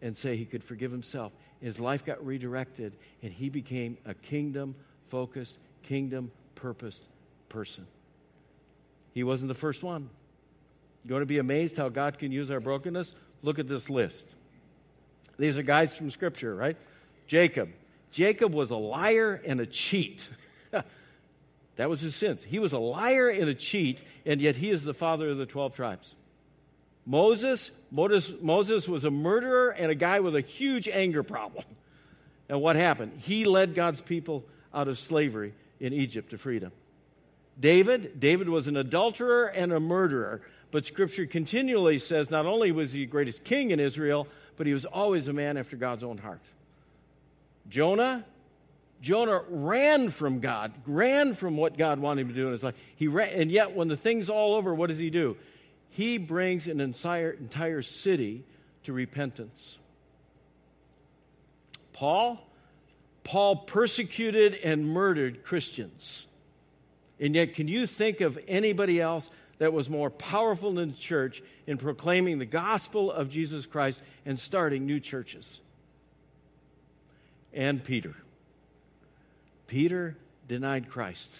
and 0.00 0.16
say 0.16 0.36
he 0.36 0.44
could 0.44 0.64
forgive 0.64 0.90
himself 0.90 1.32
his 1.60 1.80
life 1.80 2.04
got 2.04 2.24
redirected, 2.24 2.92
and 3.22 3.32
he 3.32 3.48
became 3.48 3.98
a 4.04 4.14
kingdom 4.14 4.74
focused, 5.08 5.58
kingdom 5.82 6.30
purposed 6.54 7.04
person. 7.48 7.86
He 9.12 9.24
wasn't 9.24 9.48
the 9.48 9.54
first 9.54 9.82
one. 9.82 10.08
You're 11.04 11.10
going 11.10 11.22
to 11.22 11.26
be 11.26 11.38
amazed 11.38 11.76
how 11.76 11.88
God 11.88 12.18
can 12.18 12.30
use 12.30 12.50
our 12.50 12.60
brokenness? 12.60 13.14
Look 13.42 13.58
at 13.58 13.66
this 13.66 13.90
list. 13.90 14.28
These 15.38 15.58
are 15.58 15.62
guys 15.62 15.96
from 15.96 16.10
Scripture, 16.10 16.54
right? 16.54 16.76
Jacob. 17.26 17.70
Jacob 18.10 18.54
was 18.54 18.70
a 18.70 18.76
liar 18.76 19.40
and 19.44 19.60
a 19.60 19.66
cheat. 19.66 20.28
that 21.76 21.88
was 21.90 22.00
his 22.00 22.14
sins. 22.14 22.42
He 22.42 22.58
was 22.58 22.72
a 22.72 22.78
liar 22.78 23.28
and 23.28 23.48
a 23.48 23.54
cheat, 23.54 24.02
and 24.24 24.40
yet 24.40 24.56
he 24.56 24.70
is 24.70 24.84
the 24.84 24.94
father 24.94 25.28
of 25.30 25.38
the 25.38 25.46
12 25.46 25.74
tribes. 25.74 26.14
Moses, 27.08 27.70
Moses, 27.90 28.34
Moses 28.42 28.86
was 28.86 29.06
a 29.06 29.10
murderer 29.10 29.70
and 29.70 29.90
a 29.90 29.94
guy 29.94 30.20
with 30.20 30.36
a 30.36 30.42
huge 30.42 30.88
anger 30.88 31.22
problem. 31.22 31.64
And 32.50 32.60
what 32.60 32.76
happened? 32.76 33.12
He 33.20 33.46
led 33.46 33.74
God's 33.74 34.02
people 34.02 34.44
out 34.74 34.88
of 34.88 34.98
slavery 34.98 35.54
in 35.80 35.94
Egypt 35.94 36.30
to 36.30 36.38
freedom. 36.38 36.70
David, 37.58 38.20
David 38.20 38.50
was 38.50 38.68
an 38.68 38.76
adulterer 38.76 39.46
and 39.46 39.72
a 39.72 39.80
murderer, 39.80 40.42
but 40.70 40.84
Scripture 40.84 41.24
continually 41.24 41.98
says 41.98 42.30
not 42.30 42.44
only 42.44 42.72
was 42.72 42.92
he 42.92 43.00
the 43.00 43.06
greatest 43.06 43.42
king 43.42 43.70
in 43.70 43.80
Israel, 43.80 44.28
but 44.58 44.66
he 44.66 44.74
was 44.74 44.84
always 44.84 45.28
a 45.28 45.32
man 45.32 45.56
after 45.56 45.76
God's 45.76 46.04
own 46.04 46.18
heart. 46.18 46.42
Jonah, 47.70 48.22
Jonah 49.00 49.40
ran 49.48 50.10
from 50.10 50.40
God, 50.40 50.74
ran 50.86 51.34
from 51.34 51.56
what 51.56 51.78
God 51.78 52.00
wanted 52.00 52.20
him 52.20 52.28
to 52.28 52.34
do 52.34 52.46
in 52.48 52.52
his 52.52 52.62
life. 52.62 52.76
He 52.96 53.08
ran, 53.08 53.30
and 53.30 53.50
yet, 53.50 53.74
when 53.74 53.88
the 53.88 53.96
thing's 53.96 54.28
all 54.28 54.54
over, 54.54 54.74
what 54.74 54.88
does 54.88 54.98
he 54.98 55.08
do? 55.08 55.38
He 55.90 56.18
brings 56.18 56.68
an 56.68 56.80
entire, 56.80 57.30
entire 57.30 57.82
city 57.82 58.44
to 58.84 58.92
repentance. 58.92 59.78
Paul, 61.92 62.38
Paul 63.24 63.56
persecuted 63.56 64.54
and 64.54 64.86
murdered 64.86 65.42
Christians. 65.42 66.26
And 67.20 67.34
yet, 67.34 67.54
can 67.54 67.66
you 67.66 67.86
think 67.86 68.20
of 68.20 68.38
anybody 68.46 69.00
else 69.00 69.28
that 69.58 69.72
was 69.72 69.90
more 69.90 70.08
powerful 70.08 70.72
than 70.72 70.90
the 70.90 70.96
church 70.96 71.42
in 71.66 71.76
proclaiming 71.76 72.38
the 72.38 72.46
gospel 72.46 73.10
of 73.10 73.28
Jesus 73.28 73.66
Christ 73.66 74.02
and 74.24 74.38
starting 74.38 74.86
new 74.86 75.00
churches? 75.00 75.60
And 77.52 77.82
Peter. 77.82 78.14
Peter 79.66 80.16
denied 80.46 80.88
Christ. 80.88 81.36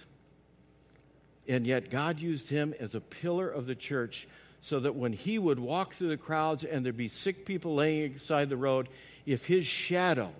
And 1.48 1.66
yet, 1.66 1.90
God 1.90 2.20
used 2.20 2.50
him 2.50 2.74
as 2.78 2.94
a 2.94 3.00
pillar 3.00 3.48
of 3.48 3.66
the 3.66 3.74
church 3.74 4.28
so 4.60 4.80
that 4.80 4.94
when 4.94 5.14
he 5.14 5.38
would 5.38 5.58
walk 5.58 5.94
through 5.94 6.08
the 6.08 6.16
crowds 6.18 6.62
and 6.64 6.84
there'd 6.84 6.96
be 6.96 7.08
sick 7.08 7.46
people 7.46 7.74
laying 7.74 8.12
beside 8.12 8.50
the 8.50 8.56
road, 8.56 8.88
if 9.24 9.46
his 9.46 9.66
shadow, 9.66 10.30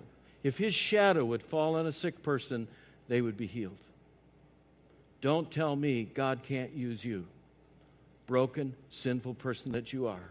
if 0.43 0.57
his 0.57 0.73
shadow 0.73 1.25
would 1.25 1.41
fall 1.41 1.75
on 1.75 1.87
a 1.87 1.91
sick 1.91 2.21
person, 2.21 2.67
they 3.07 3.21
would 3.21 3.37
be 3.37 3.47
healed. 3.47 3.77
Don't 5.21 5.49
tell 5.49 5.75
me 5.75 6.03
God 6.13 6.41
can't 6.43 6.73
use 6.73 7.03
you, 7.03 7.25
broken, 8.27 8.73
sinful 8.89 9.33
person 9.33 9.71
that 9.71 9.91
you 9.91 10.07
are. 10.07 10.29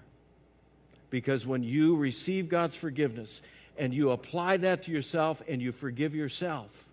Because 1.11 1.47
when 1.47 1.62
you 1.62 1.97
receive 1.97 2.49
God's 2.49 2.77
forgiveness 2.77 3.43
and 3.77 3.93
you 3.93 4.11
apply 4.11 4.59
that 4.59 4.85
to 4.85 4.93
yourself 4.93 5.43
and 5.49 5.61
you 5.61 5.73
forgive 5.73 6.14
yourself, 6.14 6.88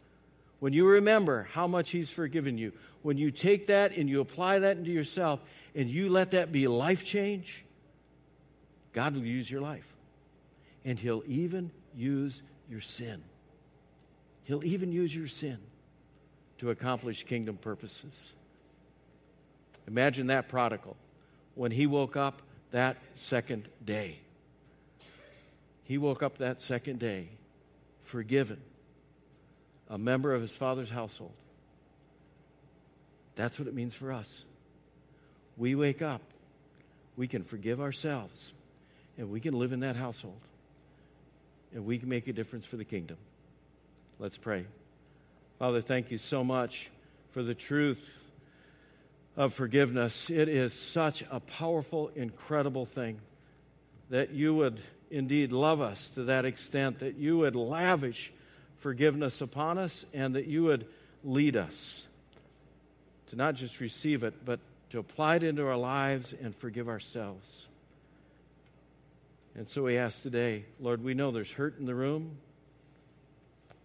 when 0.60 0.74
you 0.74 0.86
remember 0.86 1.48
how 1.52 1.68
much 1.68 1.90
He's 1.90 2.10
forgiven 2.10 2.58
you, 2.58 2.72
when 3.02 3.18
you 3.18 3.32
take 3.32 3.68
that 3.68 3.96
and 3.96 4.10
you 4.10 4.22
apply 4.22 4.60
that 4.60 4.78
into 4.78 4.92
yourself 4.92 5.40
and 5.76 5.90
you 5.90 6.10
let 6.10 6.32
that 6.32 6.52
be 6.52 6.68
life 6.68 7.06
change, 7.06 7.64
God 8.94 9.16
will 9.16 9.26
use 9.26 9.50
your 9.50 9.62
life. 9.62 9.88
And 10.84 10.98
He'll 11.00 11.24
even 11.28 11.72
use 11.96 12.42
your 12.70 12.82
sin. 12.82 13.22
He'll 14.46 14.64
even 14.64 14.92
use 14.92 15.14
your 15.14 15.28
sin 15.28 15.58
to 16.60 16.70
accomplish 16.70 17.24
kingdom 17.24 17.58
purposes. 17.58 18.32
Imagine 19.88 20.28
that 20.28 20.48
prodigal 20.48 20.96
when 21.56 21.72
he 21.72 21.88
woke 21.88 22.16
up 22.16 22.42
that 22.72 22.98
second 23.14 23.68
day. 23.84 24.20
He 25.84 25.98
woke 25.98 26.24
up 26.24 26.38
that 26.40 26.62
second 26.62 27.00
day 27.00 27.30
forgiven, 28.04 28.62
a 29.90 29.98
member 29.98 30.34
of 30.34 30.42
his 30.42 30.56
father's 30.56 30.90
household. 30.90 31.34
That's 33.36 33.60
what 33.60 33.68
it 33.68 33.74
means 33.74 33.94
for 33.94 34.12
us. 34.12 34.44
We 35.58 35.76
wake 35.76 36.02
up, 36.02 36.22
we 37.16 37.28
can 37.28 37.44
forgive 37.44 37.80
ourselves, 37.80 38.54
and 39.18 39.30
we 39.30 39.40
can 39.40 39.58
live 39.58 39.72
in 39.72 39.82
that 39.82 39.96
household, 39.96 40.40
and 41.74 41.86
we 41.86 41.98
can 41.98 42.10
make 42.10 42.28
a 42.28 42.34
difference 42.34 42.66
for 42.66 42.78
the 42.78 42.86
kingdom. 42.86 43.18
Let's 44.20 44.38
pray. 44.38 44.66
Father, 45.60 45.82
thank 45.82 46.12
you 46.12 46.18
so 46.18 46.44
much 46.44 46.90
for 47.32 47.44
the 47.44 47.56
truth 47.56 48.02
of 49.38 49.54
forgiveness. 49.54 50.30
It 50.30 50.48
is 50.48 50.74
such 50.74 51.24
a 51.30 51.40
powerful, 51.40 52.12
incredible 52.16 52.86
thing 52.86 53.20
that 54.10 54.32
you 54.32 54.54
would 54.56 54.80
indeed 55.12 55.52
love 55.52 55.82
us 55.82 56.12
to 56.12 56.24
that 56.26 56.46
extent, 56.46 57.00
that 57.00 57.16
you 57.16 57.38
would 57.40 57.56
lavish 57.56 58.32
forgiveness 58.86 59.42
upon 59.42 59.80
us, 59.80 60.06
and 60.14 60.36
that 60.36 60.46
you 60.46 60.62
would 60.66 60.86
lead 61.24 61.58
us 61.58 62.06
to 63.26 63.36
not 63.36 63.56
just 63.56 63.80
receive 63.80 64.24
it, 64.24 64.46
but 64.46 64.60
to 64.92 65.00
apply 65.00 65.38
it 65.38 65.44
into 65.44 65.66
our 65.66 65.76
lives 65.76 66.36
and 66.40 66.56
forgive 66.56 66.88
ourselves. 66.88 67.66
And 69.56 69.68
so 69.68 69.82
we 69.82 69.98
ask 69.98 70.22
today, 70.22 70.66
Lord, 70.80 71.04
we 71.04 71.16
know 71.16 71.32
there's 71.32 71.52
hurt 71.52 71.80
in 71.80 71.88
the 71.88 71.96
room. 71.96 72.38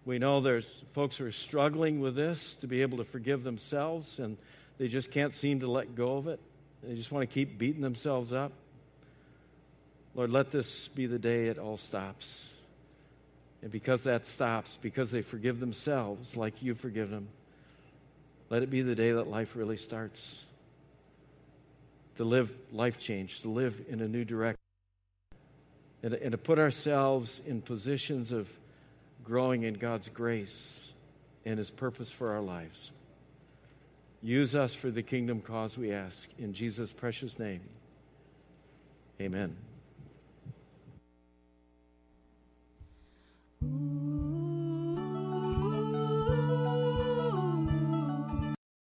We 0.04 0.18
know 0.18 0.42
there's 0.42 0.84
folks 0.92 1.16
who 1.16 1.24
are 1.24 1.32
struggling 1.32 2.00
with 2.00 2.14
this 2.14 2.56
to 2.56 2.66
be 2.66 2.82
able 2.82 2.98
to 2.98 3.04
forgive 3.04 3.42
themselves, 3.42 4.18
and 4.18 4.36
they 4.76 4.88
just 4.88 5.12
can't 5.12 5.32
seem 5.32 5.60
to 5.60 5.66
let 5.66 5.94
go 5.94 6.18
of 6.18 6.28
it. 6.28 6.40
They 6.82 6.94
just 6.94 7.10
want 7.10 7.26
to 7.26 7.32
keep 7.32 7.56
beating 7.56 7.80
themselves 7.80 8.34
up. 8.34 8.52
Lord, 10.14 10.30
let 10.30 10.50
this 10.50 10.88
be 10.88 11.06
the 11.06 11.18
day 11.18 11.46
it 11.46 11.58
all 11.58 11.78
stops. 11.78 12.59
And 13.62 13.70
because 13.70 14.04
that 14.04 14.26
stops, 14.26 14.78
because 14.80 15.10
they 15.10 15.22
forgive 15.22 15.60
themselves 15.60 16.36
like 16.36 16.62
you 16.62 16.74
forgive 16.74 17.10
them, 17.10 17.28
let 18.48 18.62
it 18.62 18.70
be 18.70 18.82
the 18.82 18.94
day 18.94 19.12
that 19.12 19.28
life 19.28 19.54
really 19.54 19.76
starts. 19.76 20.44
To 22.16 22.24
live 22.24 22.52
life 22.72 22.98
change, 22.98 23.42
to 23.42 23.48
live 23.48 23.80
in 23.88 24.00
a 24.00 24.08
new 24.08 24.24
direction, 24.24 24.58
and 26.02 26.12
and 26.12 26.32
to 26.32 26.38
put 26.38 26.58
ourselves 26.58 27.40
in 27.46 27.62
positions 27.62 28.32
of 28.32 28.46
growing 29.24 29.62
in 29.62 29.74
God's 29.74 30.08
grace 30.08 30.90
and 31.46 31.58
His 31.58 31.70
purpose 31.70 32.10
for 32.10 32.32
our 32.32 32.42
lives. 32.42 32.90
Use 34.22 34.54
us 34.54 34.74
for 34.74 34.90
the 34.90 35.02
kingdom 35.02 35.40
cause, 35.40 35.78
we 35.78 35.92
ask. 35.92 36.28
In 36.38 36.52
Jesus' 36.52 36.92
precious 36.92 37.38
name, 37.38 37.62
amen. 39.18 39.56
Ooh. 43.62 44.09